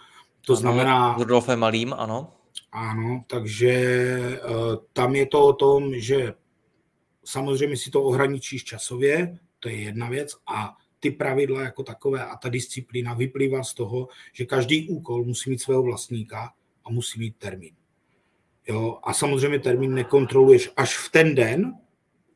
To 0.45 0.53
ano, 0.53 0.59
znamená... 0.59 1.15
Rudolfem 1.17 1.59
Malým, 1.59 1.93
ano. 1.93 2.33
Ano, 2.71 3.23
takže 3.27 4.39
uh, 4.49 4.75
tam 4.93 5.15
je 5.15 5.25
to 5.25 5.45
o 5.45 5.53
tom, 5.53 5.99
že 5.99 6.33
samozřejmě 7.25 7.77
si 7.77 7.91
to 7.91 8.03
ohraničíš 8.03 8.63
časově, 8.63 9.39
to 9.59 9.69
je 9.69 9.75
jedna 9.75 10.09
věc, 10.09 10.35
a 10.47 10.77
ty 11.01 11.11
pravidla 11.11 11.61
jako 11.61 11.83
takové 11.83 12.25
a 12.25 12.37
ta 12.37 12.49
disciplína 12.49 13.13
vyplývá 13.13 13.63
z 13.63 13.73
toho, 13.73 14.07
že 14.33 14.45
každý 14.45 14.87
úkol 14.87 15.25
musí 15.25 15.49
mít 15.49 15.61
svého 15.61 15.83
vlastníka 15.83 16.53
a 16.85 16.89
musí 16.89 17.19
mít 17.19 17.35
termín. 17.37 17.75
Jo? 18.67 18.99
A 19.03 19.13
samozřejmě 19.13 19.59
termín 19.59 19.93
nekontroluješ 19.93 20.69
až 20.77 20.97
v 20.97 21.11
ten 21.11 21.35
den, 21.35 21.73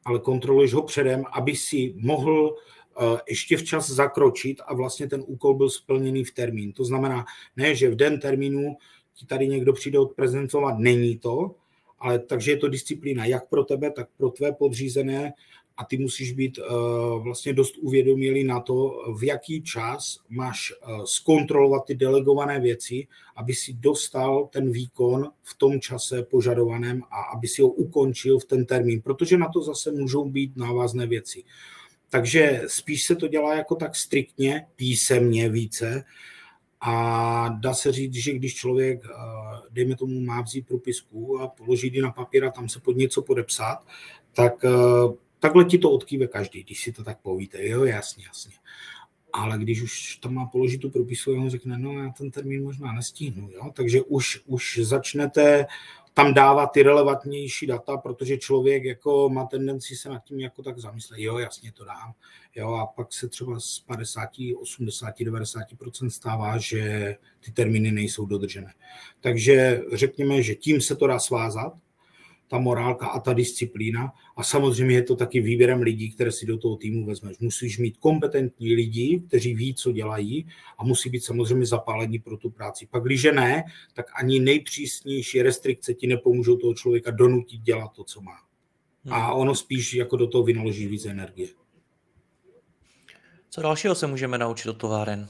ale 0.06 0.20
kontroluješ 0.20 0.74
ho 0.74 0.82
předem, 0.82 1.24
aby 1.32 1.56
si 1.56 1.94
mohl 1.98 2.50
uh, 2.50 3.18
ještě 3.30 3.58
včas 3.58 3.90
zakročit 3.90 4.62
a 4.66 4.74
vlastně 4.74 5.08
ten 5.08 5.24
úkol 5.28 5.54
byl 5.54 5.70
splněný 5.70 6.24
v 6.24 6.32
termín. 6.32 6.74
To 6.74 6.86
znamená, 6.86 7.26
ne, 7.56 7.76
že 7.76 7.90
v 7.90 7.96
den 7.96 8.20
termínu 8.20 8.78
ti 9.14 9.26
tady 9.26 9.48
někdo 9.48 9.74
přijde 9.74 10.00
odprezentovat, 10.00 10.80
není 10.80 11.18
to, 11.18 11.56
ale 12.00 12.20
takže 12.20 12.52
je 12.52 12.58
to 12.58 12.68
disciplína 12.68 13.26
jak 13.26 13.50
pro 13.50 13.64
tebe, 13.64 13.92
tak 13.92 14.10
pro 14.18 14.30
tvé 14.30 14.52
podřízené 14.52 15.34
a 15.78 15.86
ty 15.86 15.98
musíš 15.98 16.34
být 16.34 16.58
uh, 16.58 17.24
vlastně 17.24 17.54
dost 17.54 17.78
uvědomilý 17.78 18.44
na 18.44 18.60
to, 18.60 18.92
v 19.18 19.24
jaký 19.24 19.62
čas 19.62 20.20
máš 20.30 20.72
uh, 20.72 21.04
zkontrolovat 21.04 21.86
ty 21.86 21.96
delegované 21.96 22.60
věci, 22.60 23.08
aby 23.36 23.54
si 23.54 23.74
dostal 23.74 24.50
ten 24.52 24.72
výkon 24.72 25.32
v 25.44 25.58
tom 25.58 25.80
čase 25.80 26.24
požadovaném 26.24 27.02
a 27.12 27.22
aby 27.22 27.48
si 27.48 27.62
ho 27.62 27.68
ukončil 27.68 28.40
v 28.40 28.46
ten 28.46 28.66
termín, 28.66 29.02
protože 29.02 29.38
na 29.38 29.50
to 29.54 29.62
zase 29.62 29.92
můžou 29.92 30.30
být 30.30 30.58
návazné 30.58 31.08
věci. 31.08 31.44
Takže 32.10 32.62
spíš 32.68 33.04
se 33.04 33.16
to 33.16 33.28
dělá 33.28 33.56
jako 33.56 33.76
tak 33.76 33.96
striktně, 33.96 34.68
písemně 34.76 35.50
více, 35.50 36.04
a 36.82 37.50
dá 37.60 37.74
se 37.74 37.92
říct, 37.92 38.14
že 38.14 38.34
když 38.34 38.56
člověk, 38.56 39.06
eh, 39.06 39.10
dejme 39.72 39.96
tomu, 39.96 40.20
má 40.20 40.42
vzít 40.42 40.68
propisku 40.68 41.42
a 41.42 41.48
položit 41.48 41.94
ji 41.94 42.02
na 42.02 42.12
papír 42.12 42.46
a 42.46 42.52
tam 42.52 42.70
se 42.70 42.80
pod 42.80 42.98
něco 42.98 43.22
podepsat, 43.22 43.80
tak 44.34 44.66
takhle 45.40 45.66
ti 45.66 45.78
to 45.78 45.92
odkýve 45.92 46.28
každý, 46.28 46.64
když 46.64 46.84
si 46.84 46.92
to 46.92 47.04
tak 47.04 47.22
povíte, 47.22 47.68
jo, 47.68 47.84
jasně, 47.84 48.26
jasně. 48.28 48.56
Ale 49.34 49.58
když 49.58 49.82
už 49.82 50.16
tam 50.16 50.34
má 50.34 50.46
položit 50.46 50.78
tu 50.78 50.90
propisu, 50.90 51.32
on 51.32 51.50
řekne, 51.50 51.78
no 51.78 51.94
já 51.94 52.10
ten 52.10 52.32
termín 52.32 52.64
možná 52.64 52.94
nestihnu, 52.94 53.50
jo, 53.52 53.72
takže 53.74 54.02
už, 54.02 54.42
už 54.46 54.80
začnete 54.84 55.66
tam 56.16 56.34
dávat 56.34 56.68
ty 56.68 56.84
relevantnější 56.84 57.68
data, 57.68 57.98
protože 57.98 58.38
člověk 58.38 58.84
jako 58.84 59.30
má 59.30 59.46
tendenci 59.46 59.96
se 59.96 60.10
nad 60.10 60.24
tím 60.24 60.40
jako 60.40 60.64
tak 60.64 60.80
zamyslet, 60.80 61.20
jo, 61.20 61.38
jasně 61.38 61.72
to 61.72 61.86
dám, 61.86 62.14
jo, 62.56 62.74
a 62.74 62.86
pak 62.86 63.14
se 63.14 63.28
třeba 63.28 63.60
z 63.60 63.80
50, 63.80 64.30
80, 64.62 65.20
90% 65.20 66.10
stává, 66.10 66.58
že 66.58 67.16
ty 67.46 67.52
termíny 67.52 67.92
nejsou 67.92 68.26
dodržené. 68.26 68.74
Takže 69.20 69.82
řekněme, 69.94 70.42
že 70.42 70.56
tím 70.56 70.82
se 70.82 70.96
to 70.96 71.08
dá 71.08 71.20
svázat, 71.20 71.74
ta 72.48 72.58
morálka 72.58 73.08
a 73.08 73.20
ta 73.20 73.34
disciplína. 73.34 74.14
A 74.36 74.44
samozřejmě 74.44 74.96
je 74.96 75.04
to 75.04 75.16
taky 75.16 75.42
výběrem 75.42 75.82
lidí, 75.82 76.12
které 76.12 76.32
si 76.32 76.46
do 76.46 76.58
toho 76.58 76.76
týmu 76.76 77.06
vezmeš. 77.06 77.38
Musíš 77.40 77.78
mít 77.78 77.98
kompetentní 77.98 78.74
lidi, 78.74 79.24
kteří 79.28 79.56
ví, 79.56 79.74
co 79.74 79.92
dělají 79.92 80.48
a 80.78 80.84
musí 80.84 81.10
být 81.10 81.24
samozřejmě 81.24 81.66
zapálení 81.66 82.20
pro 82.20 82.38
tu 82.38 82.50
práci. 82.50 82.88
Pak, 82.92 83.04
když 83.04 83.24
ne, 83.24 83.64
tak 83.94 84.06
ani 84.20 84.40
nejpřísnější 84.40 85.42
restrikce 85.42 85.94
ti 85.94 86.08
nepomůžou 86.08 86.58
toho 86.58 86.74
člověka 86.74 87.12
donutit 87.12 87.62
dělat 87.62 87.92
to, 87.96 88.04
co 88.04 88.22
má. 88.22 88.38
A 89.10 89.26
hmm. 89.26 89.40
ono 89.40 89.56
spíš 89.56 89.94
jako 89.94 90.18
do 90.18 90.28
toho 90.28 90.44
vynaloží 90.44 90.88
víc 90.88 91.06
energie. 91.06 91.48
Co 93.50 93.62
dalšího 93.62 93.96
se 93.96 94.08
můžeme 94.08 94.38
naučit 94.38 94.70
od 94.70 94.78
továren? 94.78 95.28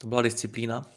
To 0.00 0.06
byla 0.06 0.22
disciplína 0.22 0.95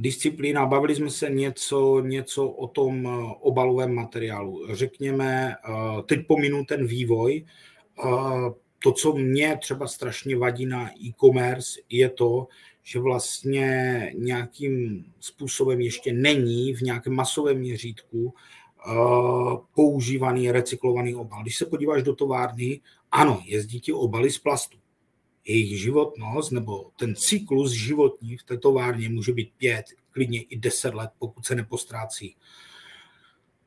disciplína, 0.00 0.66
bavili 0.66 0.94
jsme 0.94 1.10
se 1.10 1.30
něco, 1.30 2.00
něco 2.00 2.48
o 2.48 2.66
tom 2.68 3.06
eh, 3.06 3.34
obalovém 3.40 3.94
materiálu. 3.94 4.66
Řekněme, 4.74 5.54
eh, 5.54 6.02
teď 6.06 6.26
pominu 6.26 6.64
ten 6.64 6.86
vývoj, 6.86 7.44
eh, 7.44 8.08
to, 8.82 8.92
co 8.92 9.12
mě 9.12 9.58
třeba 9.60 9.86
strašně 9.86 10.36
vadí 10.36 10.66
na 10.66 10.90
e-commerce, 11.04 11.80
je 11.88 12.08
to, 12.08 12.48
že 12.82 13.00
vlastně 13.00 14.12
nějakým 14.16 15.04
způsobem 15.20 15.80
ještě 15.80 16.12
není 16.12 16.74
v 16.74 16.80
nějakém 16.80 17.14
masovém 17.14 17.58
měřítku 17.58 18.34
používaný 19.74 20.52
recyklovaný 20.52 21.14
obal. 21.14 21.42
Když 21.42 21.56
se 21.56 21.66
podíváš 21.66 22.02
do 22.02 22.14
továrny, 22.14 22.80
ano, 23.10 23.42
jezdí 23.44 23.80
ti 23.80 23.92
obaly 23.92 24.30
z 24.30 24.38
plastu 24.38 24.78
jejich 25.44 25.80
životnost 25.80 26.52
nebo 26.52 26.90
ten 26.98 27.14
cyklus 27.14 27.70
životní 27.70 28.36
v 28.36 28.42
té 28.42 28.58
továrně 28.58 29.08
může 29.08 29.32
být 29.32 29.52
pět, 29.58 29.84
klidně 30.10 30.42
i 30.42 30.58
deset 30.58 30.94
let, 30.94 31.10
pokud 31.18 31.46
se 31.46 31.54
nepostrácí. 31.54 32.36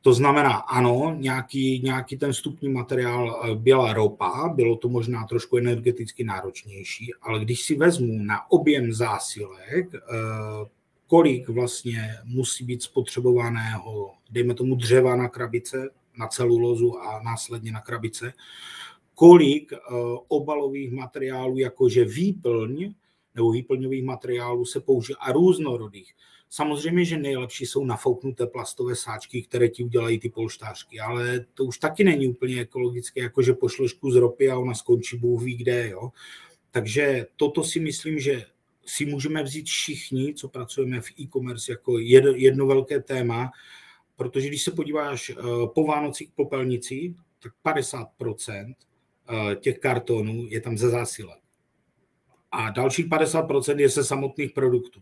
To 0.01 0.13
znamená, 0.13 0.51
ano, 0.53 1.15
nějaký, 1.19 1.81
nějaký 1.83 2.17
ten 2.17 2.31
vstupní 2.31 2.69
materiál 2.69 3.41
eh, 3.43 3.55
byla 3.55 3.93
ropa, 3.93 4.53
bylo 4.55 4.75
to 4.75 4.89
možná 4.89 5.27
trošku 5.27 5.57
energeticky 5.57 6.23
náročnější, 6.23 7.13
ale 7.21 7.39
když 7.39 7.61
si 7.61 7.75
vezmu 7.75 8.23
na 8.23 8.51
objem 8.51 8.93
zásilek, 8.93 9.93
eh, 9.93 9.99
kolik 11.07 11.49
vlastně 11.49 12.17
musí 12.23 12.65
být 12.65 12.83
spotřebovaného, 12.83 14.13
dejme 14.31 14.53
tomu 14.53 14.75
dřeva 14.75 15.15
na 15.15 15.29
krabice, 15.29 15.89
na 16.17 16.27
celulozu 16.27 16.99
a 16.99 17.21
následně 17.23 17.71
na 17.71 17.81
krabice, 17.81 18.33
kolik 19.15 19.73
eh, 19.73 19.77
obalových 20.27 20.91
materiálů, 20.91 21.57
jakože 21.57 22.05
výplň 22.05 22.93
nebo 23.35 23.51
výplňových 23.51 24.03
materiálů 24.03 24.65
se 24.65 24.79
použije 24.79 25.15
a 25.19 25.31
různorodých. 25.31 26.13
Samozřejmě, 26.49 27.05
že 27.05 27.17
nejlepší 27.17 27.65
jsou 27.65 27.85
nafouknuté 27.85 28.47
plastové 28.47 28.95
sáčky, 28.95 29.41
které 29.41 29.69
ti 29.69 29.83
udělají 29.83 30.19
ty 30.19 30.29
polštářky, 30.29 30.99
ale 30.99 31.45
to 31.53 31.65
už 31.65 31.77
taky 31.77 32.03
není 32.03 32.27
úplně 32.27 32.61
ekologické, 32.61 33.21
jakože 33.21 33.53
pošleš 33.53 33.93
kus 33.93 34.15
ropy 34.15 34.49
a 34.49 34.57
ona 34.57 34.73
skončí 34.73 35.17
Bůh 35.17 35.43
ví 35.43 35.55
kde. 35.55 35.89
Jo? 35.89 36.11
Takže 36.71 37.27
toto 37.35 37.63
si 37.63 37.79
myslím, 37.79 38.19
že 38.19 38.45
si 38.85 39.05
můžeme 39.05 39.43
vzít 39.43 39.65
všichni, 39.65 40.33
co 40.33 40.47
pracujeme 40.47 41.01
v 41.01 41.11
e-commerce, 41.19 41.71
jako 41.71 41.99
jedno, 41.99 42.31
jedno 42.35 42.67
velké 42.67 43.01
téma, 43.01 43.51
protože 44.15 44.47
když 44.47 44.63
se 44.63 44.71
podíváš 44.71 45.29
eh, 45.29 45.35
po 45.75 45.83
Vánocích 45.83 46.31
popelnici, 46.35 47.15
tak 47.39 47.53
50% 47.65 48.73
Eh, 48.73 48.92
těch 49.59 49.79
kartonů 49.79 50.45
je 50.49 50.61
tam 50.61 50.77
ze 50.77 50.89
zásilek. 50.89 51.39
A 52.51 52.69
dalších 52.69 53.05
50% 53.09 53.79
je 53.79 53.89
se 53.89 54.03
samotných 54.03 54.51
produktů. 54.51 55.01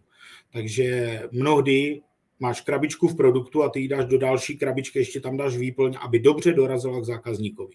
Takže 0.54 1.22
mnohdy 1.32 2.02
máš 2.40 2.62
krabičku 2.62 3.08
v 3.08 3.16
produktu 3.16 3.64
a 3.64 3.70
ty 3.70 3.80
ji 3.80 3.88
dáš 3.88 4.06
do 4.06 4.18
další 4.18 4.58
krabičky, 4.58 5.00
ještě 5.00 5.22
tam 5.22 5.38
dáš 5.38 5.58
výplň, 5.58 5.98
aby 6.02 6.20
dobře 6.20 6.54
dorazila 6.54 7.02
k 7.02 7.06
zákazníkovi. 7.06 7.74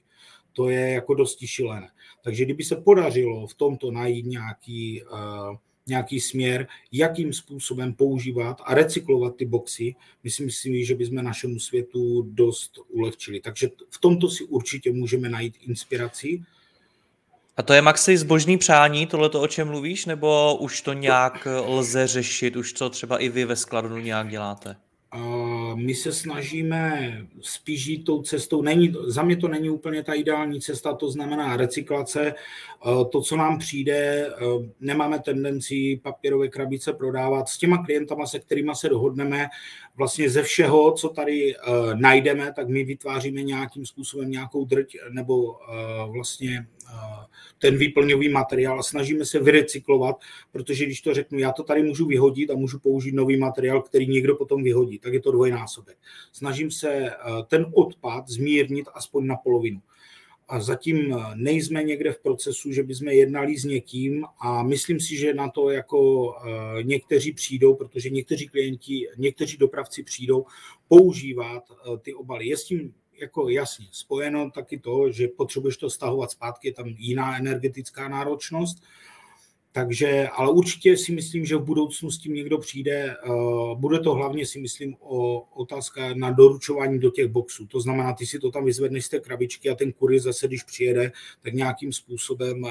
To 0.52 0.68
je 0.68 0.90
jako 0.90 1.14
dosti 1.14 1.46
šilené. 1.46 1.88
Takže 2.24 2.44
kdyby 2.44 2.64
se 2.64 2.76
podařilo 2.76 3.46
v 3.46 3.54
tomto 3.54 3.90
najít 3.90 4.26
nějaký 4.26 5.02
uh, 5.02 5.56
nějaký 5.86 6.20
směr, 6.20 6.66
jakým 6.92 7.32
způsobem 7.32 7.94
používat 7.94 8.60
a 8.64 8.74
recyklovat 8.74 9.36
ty 9.36 9.44
boxy, 9.44 9.94
myslím 10.24 10.50
si, 10.50 10.84
že 10.84 10.94
bychom 10.94 11.24
našemu 11.24 11.58
světu 11.58 12.22
dost 12.22 12.78
ulehčili. 12.88 13.40
Takže 13.40 13.70
v 13.90 14.00
tomto 14.00 14.28
si 14.30 14.44
určitě 14.44 14.92
můžeme 14.92 15.28
najít 15.28 15.54
inspiraci. 15.60 16.42
A 17.56 17.62
to 17.62 17.72
je 17.72 17.82
maxi 17.82 18.18
zbožný 18.18 18.58
přání, 18.58 19.06
tohle 19.06 19.30
o 19.30 19.46
čem 19.46 19.68
mluvíš, 19.68 20.06
nebo 20.06 20.56
už 20.56 20.80
to 20.80 20.92
nějak 20.92 21.48
lze 21.66 22.06
řešit, 22.06 22.56
už 22.56 22.72
to 22.72 22.90
třeba 22.90 23.18
i 23.18 23.28
vy 23.28 23.44
ve 23.44 23.56
skladu 23.56 23.96
nějak 23.96 24.28
děláte? 24.28 24.76
My 25.74 25.94
se 25.94 26.12
snažíme 26.12 27.12
spíš 27.40 27.86
jít 27.86 28.04
tou 28.04 28.22
cestou. 28.22 28.62
Není, 28.62 28.94
za 29.06 29.22
mě 29.22 29.36
to 29.36 29.48
není 29.48 29.70
úplně 29.70 30.02
ta 30.02 30.14
ideální 30.14 30.60
cesta, 30.60 30.94
to 30.94 31.10
znamená 31.10 31.56
recyklace. 31.56 32.34
To, 33.12 33.20
co 33.20 33.36
nám 33.36 33.58
přijde, 33.58 34.30
nemáme 34.80 35.18
tendenci 35.18 36.00
papírové 36.02 36.48
krabice 36.48 36.92
prodávat. 36.92 37.48
S 37.48 37.58
těma 37.58 37.84
klientama, 37.84 38.26
se 38.26 38.38
kterými 38.38 38.70
se 38.74 38.88
dohodneme, 38.88 39.46
vlastně 39.96 40.30
ze 40.30 40.42
všeho, 40.42 40.92
co 40.92 41.08
tady 41.08 41.54
najdeme, 41.94 42.52
tak 42.52 42.68
my 42.68 42.84
vytváříme 42.84 43.42
nějakým 43.42 43.86
způsobem 43.86 44.30
nějakou 44.30 44.64
drť 44.64 44.96
nebo 45.10 45.56
vlastně 46.06 46.66
ten 47.58 47.78
výplňový 47.78 48.28
materiál 48.28 48.80
a 48.80 48.82
snažíme 48.82 49.24
se 49.24 49.38
vyrecyklovat, 49.38 50.16
protože 50.52 50.84
když 50.84 51.00
to 51.00 51.14
řeknu, 51.14 51.38
já 51.38 51.52
to 51.52 51.62
tady 51.62 51.82
můžu 51.82 52.06
vyhodit 52.06 52.50
a 52.50 52.54
můžu 52.54 52.78
použít 52.78 53.14
nový 53.14 53.36
materiál, 53.36 53.82
který 53.82 54.06
někdo 54.06 54.36
potom 54.36 54.62
vyhodí, 54.62 54.98
tak 54.98 55.12
je 55.12 55.20
to 55.20 55.32
dvojnásobek. 55.32 55.96
Snažím 56.32 56.70
se 56.70 56.90
eh, 56.90 57.14
ten 57.46 57.66
odpad 57.72 58.28
zmírnit 58.28 58.88
aspoň 58.94 59.26
na 59.26 59.36
polovinu. 59.36 59.80
A 60.48 60.60
zatím 60.60 61.12
eh, 61.12 61.34
nejsme 61.34 61.82
někde 61.82 62.12
v 62.12 62.18
procesu, 62.18 62.72
že 62.72 62.82
bychom 62.82 63.08
jednali 63.08 63.58
s 63.58 63.64
někým 63.64 64.24
a 64.40 64.62
myslím 64.62 65.00
si, 65.00 65.16
že 65.16 65.34
na 65.34 65.50
to 65.50 65.70
jako 65.70 66.32
eh, 66.36 66.82
někteří 66.82 67.32
přijdou, 67.32 67.74
protože 67.74 68.10
někteří 68.10 68.48
klienti, 68.48 69.08
někteří 69.16 69.56
dopravci 69.56 70.02
přijdou 70.02 70.46
používat 70.88 71.62
ty 72.02 72.14
obaly. 72.14 72.46
Je 72.46 72.56
s 72.56 72.64
tím 72.64 72.94
jako 73.20 73.48
jasně 73.48 73.86
spojeno 73.90 74.50
taky 74.50 74.78
to, 74.78 75.12
že 75.12 75.28
potřebuješ 75.28 75.76
to 75.76 75.90
stahovat 75.90 76.30
zpátky, 76.30 76.68
je 76.68 76.74
tam 76.74 76.86
jiná 76.86 77.38
energetická 77.38 78.08
náročnost, 78.08 78.78
takže, 79.72 80.28
ale 80.28 80.50
určitě 80.50 80.96
si 80.96 81.12
myslím, 81.12 81.44
že 81.44 81.56
v 81.56 81.64
budoucnu 81.64 82.10
s 82.10 82.18
tím 82.18 82.34
někdo 82.34 82.58
přijde. 82.58 83.16
Bude 83.74 83.98
to 83.98 84.14
hlavně, 84.14 84.46
si 84.46 84.60
myslím, 84.60 84.96
o 85.00 85.40
otázka 85.40 86.14
na 86.14 86.30
doručování 86.30 86.98
do 86.98 87.10
těch 87.10 87.28
boxů. 87.28 87.66
To 87.66 87.80
znamená, 87.80 88.12
ty 88.12 88.26
si 88.26 88.38
to 88.38 88.50
tam 88.50 88.64
vyzvedneš 88.64 89.04
z 89.04 89.08
té 89.08 89.20
krabičky 89.20 89.70
a 89.70 89.74
ten 89.74 89.92
kurir 89.92 90.20
zase, 90.20 90.46
když 90.46 90.62
přijede, 90.62 91.12
tak 91.40 91.54
nějakým 91.54 91.92
způsobem 91.92 92.66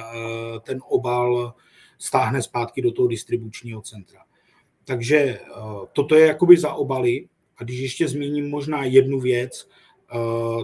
ten 0.61 0.79
obal 0.89 1.53
stáhne 1.99 2.41
zpátky 2.41 2.81
do 2.81 2.91
toho 2.91 3.07
distribučního 3.07 3.81
centra. 3.81 4.21
Takže 4.85 5.39
toto 5.93 6.15
je 6.15 6.27
jakoby 6.27 6.57
za 6.57 6.73
obaly. 6.73 7.27
A 7.57 7.63
když 7.63 7.79
ještě 7.79 8.07
zmíním 8.07 8.49
možná 8.49 8.83
jednu 8.83 9.19
věc, 9.19 9.69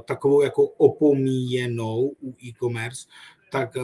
takovou 0.06 0.42
jako 0.42 0.68
opomíjenou 0.68 2.16
u 2.22 2.36
e-commerce, 2.44 3.08
tak 3.52 3.78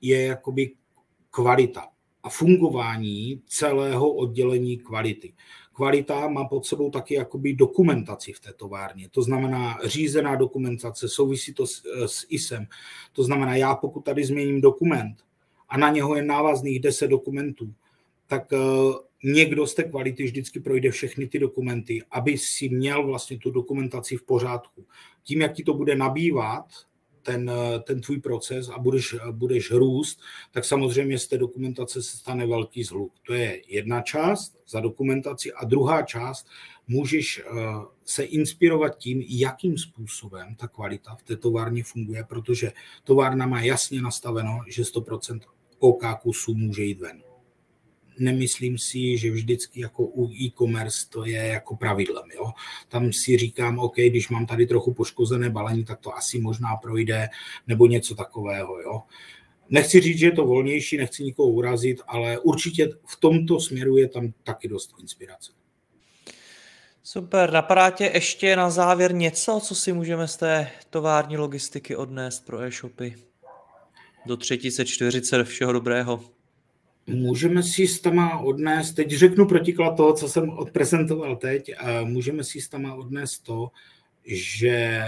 je 0.00 0.24
jakoby 0.24 0.70
kvalita 1.30 1.88
a 2.22 2.28
fungování 2.28 3.42
celého 3.46 4.12
oddělení 4.12 4.76
kvality. 4.76 5.32
Kvalita 5.72 6.28
má 6.28 6.44
pod 6.44 6.66
sebou 6.66 6.90
taky 6.90 7.14
jakoby 7.14 7.54
dokumentaci 7.54 8.32
v 8.32 8.40
té 8.40 8.52
továrně. 8.52 9.08
To 9.08 9.22
znamená 9.22 9.78
řízená 9.84 10.36
dokumentace, 10.36 11.08
souvisí 11.08 11.54
to 11.54 11.66
s, 11.66 11.82
s 12.06 12.26
ISem. 12.28 12.66
To 13.12 13.22
znamená, 13.22 13.56
já 13.56 13.74
pokud 13.74 14.00
tady 14.00 14.24
změním 14.24 14.60
dokument 14.60 15.16
a 15.68 15.78
na 15.78 15.90
něho 15.90 16.16
je 16.16 16.22
návazných 16.22 16.80
10 16.80 17.08
dokumentů, 17.08 17.72
tak 18.26 18.52
někdo 19.24 19.66
z 19.66 19.74
té 19.74 19.82
kvality 19.82 20.24
vždycky 20.24 20.60
projde 20.60 20.90
všechny 20.90 21.28
ty 21.28 21.38
dokumenty, 21.38 22.02
aby 22.10 22.38
si 22.38 22.68
měl 22.68 23.06
vlastně 23.06 23.38
tu 23.38 23.50
dokumentaci 23.50 24.16
v 24.16 24.22
pořádku. 24.22 24.86
Tím, 25.22 25.40
jak 25.40 25.52
ti 25.52 25.64
to 25.64 25.74
bude 25.74 25.96
nabývat, 25.96 26.64
ten, 27.22 27.50
ten 27.84 28.00
tvůj 28.00 28.20
proces 28.20 28.68
a 28.68 28.78
budeš, 28.78 29.16
budeš 29.30 29.70
růst, 29.70 30.20
tak 30.50 30.64
samozřejmě 30.64 31.18
z 31.18 31.26
té 31.28 31.38
dokumentace 31.38 32.02
se 32.02 32.16
stane 32.16 32.46
velký 32.46 32.84
zhluk. 32.84 33.12
To 33.26 33.34
je 33.34 33.62
jedna 33.68 34.00
část 34.00 34.56
za 34.68 34.80
dokumentaci 34.80 35.52
a 35.52 35.64
druhá 35.64 36.02
část 36.02 36.46
můžeš 36.88 37.38
eh, 37.38 37.52
se 38.04 38.24
inspirovat 38.24 38.98
tím, 38.98 39.24
jakým 39.28 39.78
způsobem 39.78 40.54
ta 40.54 40.68
kvalita 40.68 41.14
v 41.14 41.22
té 41.22 41.36
továrně 41.36 41.84
funguje, 41.84 42.24
protože 42.24 42.72
továrna 43.04 43.46
má 43.46 43.62
jasně 43.62 44.02
nastaveno, 44.02 44.60
že 44.68 44.82
100% 44.82 45.40
OK 45.78 46.02
kusů 46.22 46.54
může 46.54 46.82
jít 46.82 47.00
ven 47.00 47.27
nemyslím 48.18 48.78
si, 48.78 49.18
že 49.18 49.30
vždycky 49.30 49.80
jako 49.80 50.04
u 50.04 50.32
e-commerce 50.32 51.06
to 51.08 51.24
je 51.24 51.46
jako 51.46 51.76
pravidlem. 51.76 52.24
Jo? 52.34 52.52
Tam 52.88 53.12
si 53.12 53.36
říkám, 53.36 53.78
OK, 53.78 53.96
když 53.96 54.28
mám 54.28 54.46
tady 54.46 54.66
trochu 54.66 54.94
poškozené 54.94 55.50
balení, 55.50 55.84
tak 55.84 56.00
to 56.00 56.16
asi 56.16 56.38
možná 56.38 56.76
projde, 56.76 57.28
nebo 57.66 57.86
něco 57.86 58.14
takového. 58.14 58.80
Jo? 58.80 59.02
Nechci 59.70 60.00
říct, 60.00 60.18
že 60.18 60.26
je 60.26 60.32
to 60.32 60.44
volnější, 60.44 60.96
nechci 60.96 61.24
nikoho 61.24 61.48
urazit, 61.48 62.00
ale 62.06 62.38
určitě 62.38 62.88
v 63.06 63.16
tomto 63.16 63.60
směru 63.60 63.96
je 63.96 64.08
tam 64.08 64.32
taky 64.42 64.68
dost 64.68 64.94
inspirace. 65.00 65.52
Super, 67.02 67.52
napadá 67.52 67.90
tě 67.90 68.10
ještě 68.14 68.56
na 68.56 68.70
závěr 68.70 69.14
něco, 69.14 69.60
co 69.64 69.74
si 69.74 69.92
můžeme 69.92 70.28
z 70.28 70.36
té 70.36 70.70
tovární 70.90 71.36
logistiky 71.36 71.96
odnést 71.96 72.46
pro 72.46 72.60
e-shopy? 72.62 73.14
Do 74.26 74.36
třetice, 74.36 74.84
čtveřice, 74.84 75.44
všeho 75.44 75.72
dobrého 75.72 76.37
můžeme 77.08 77.62
si 77.62 77.88
s 77.88 78.00
tama 78.00 78.38
odnést, 78.38 78.92
teď 78.92 79.10
řeknu 79.10 79.46
protiklad 79.46 79.96
toho, 79.96 80.12
co 80.12 80.28
jsem 80.28 80.50
odprezentoval 80.50 81.36
teď, 81.36 81.70
můžeme 82.04 82.44
si 82.44 82.60
s 82.60 82.68
tama 82.68 82.94
odnést 82.94 83.38
to, 83.38 83.70
že 84.24 85.02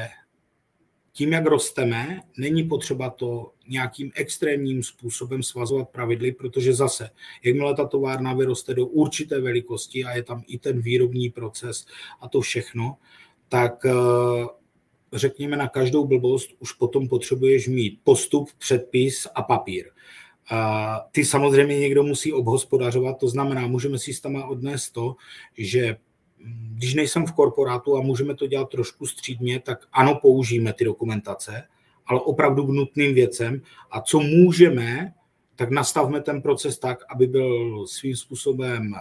tím, 1.13 1.33
jak 1.33 1.47
rosteme, 1.47 2.21
není 2.37 2.65
potřeba 2.65 3.11
to 3.11 3.53
nějakým 3.69 4.11
extrémním 4.15 4.83
způsobem 4.83 5.43
svazovat 5.43 5.89
pravidly, 5.89 6.33
protože 6.33 6.75
zase, 6.75 7.11
jakmile 7.45 7.75
ta 7.75 7.85
továrna 7.85 8.35
vyroste 8.35 8.75
do 8.75 8.87
určité 8.87 9.41
velikosti 9.41 10.05
a 10.05 10.17
je 10.17 10.23
tam 10.23 10.43
i 10.47 10.59
ten 10.59 10.81
výrobní 10.81 11.31
proces 11.31 11.87
a 12.21 12.29
to 12.29 12.41
všechno, 12.41 12.97
tak 13.49 13.87
eh, 13.87 13.93
řekněme 15.13 15.57
na 15.57 15.69
každou 15.69 16.07
blbost 16.07 16.51
už 16.59 16.73
potom 16.73 17.09
potřebuješ 17.09 17.69
mít 17.69 18.01
postup, 18.05 18.51
předpis 18.59 19.27
a 19.35 19.43
papír. 19.43 19.85
A 20.51 21.01
ty 21.13 21.25
samozřejmě 21.25 21.79
někdo 21.79 22.03
musí 22.03 22.33
obhospodařovat, 22.33 23.19
to 23.19 23.29
znamená, 23.29 23.67
můžeme 23.67 23.99
si 23.99 24.15
s 24.15 24.21
tama 24.21 24.47
odnést 24.47 24.91
to, 24.91 25.17
že 25.59 25.97
když 26.75 26.95
nejsem 26.95 27.27
v 27.27 27.33
korporátu 27.33 27.97
a 27.97 28.01
můžeme 28.01 28.35
to 28.35 28.47
dělat 28.47 28.69
trošku 28.69 29.07
střídně, 29.07 29.61
tak 29.61 29.87
ano, 29.93 30.15
použijeme 30.23 30.73
ty 30.73 30.85
dokumentace, 30.85 31.63
ale 32.07 32.21
opravdu 32.21 32.67
k 32.67 32.71
nutným 32.71 33.15
věcem. 33.15 33.63
A 33.91 34.01
co 34.01 34.21
můžeme, 34.21 35.15
tak 35.57 35.71
nastavme 35.71 36.21
ten 36.21 36.43
proces 36.43 36.79
tak, 36.79 36.99
aby 37.09 37.27
byl 37.27 37.87
svým 37.87 38.17
způsobem 38.17 38.95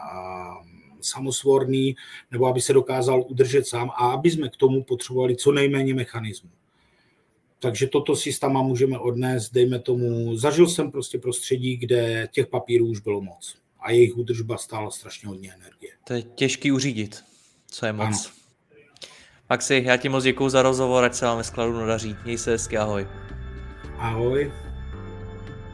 samosvorný, 1.01 1.95
nebo 2.31 2.47
aby 2.47 2.61
se 2.61 2.73
dokázal 2.73 3.25
udržet 3.27 3.67
sám 3.67 3.89
a 3.89 4.11
aby 4.11 4.31
jsme 4.31 4.49
k 4.49 4.57
tomu 4.57 4.83
potřebovali 4.83 5.35
co 5.35 5.51
nejméně 5.51 5.93
mechanismů. 5.93 6.49
Takže 7.59 7.87
toto 7.87 8.15
si 8.15 8.33
s 8.33 8.39
tama 8.39 8.61
můžeme 8.61 8.99
odnést, 8.99 9.49
dejme 9.49 9.79
tomu, 9.79 10.35
zažil 10.37 10.67
jsem 10.67 10.91
prostě 10.91 11.19
prostředí, 11.19 11.77
kde 11.77 12.27
těch 12.31 12.47
papírů 12.47 12.87
už 12.87 12.99
bylo 12.99 13.21
moc 13.21 13.55
a 13.79 13.91
jejich 13.91 14.17
údržba 14.17 14.57
stála 14.57 14.91
strašně 14.91 15.27
hodně 15.27 15.53
energie. 15.53 15.91
To 16.07 16.13
je 16.13 16.21
těžký 16.21 16.71
uřídit, 16.71 17.23
co 17.67 17.85
je 17.85 17.93
moc. 17.93 18.05
Ano. 18.05 18.17
Maxi, 19.49 19.83
já 19.85 19.97
ti 19.97 20.09
moc 20.09 20.23
děkuji 20.23 20.49
za 20.49 20.61
rozhovor, 20.61 21.03
ať 21.03 21.13
se 21.13 21.25
vám 21.25 21.37
ve 21.37 21.43
skladu 21.43 21.73
nadaří. 21.73 22.15
Měj 22.23 22.37
se 22.37 22.51
hezky, 22.51 22.77
ahoj. 22.77 23.07
Ahoj. 23.97 24.51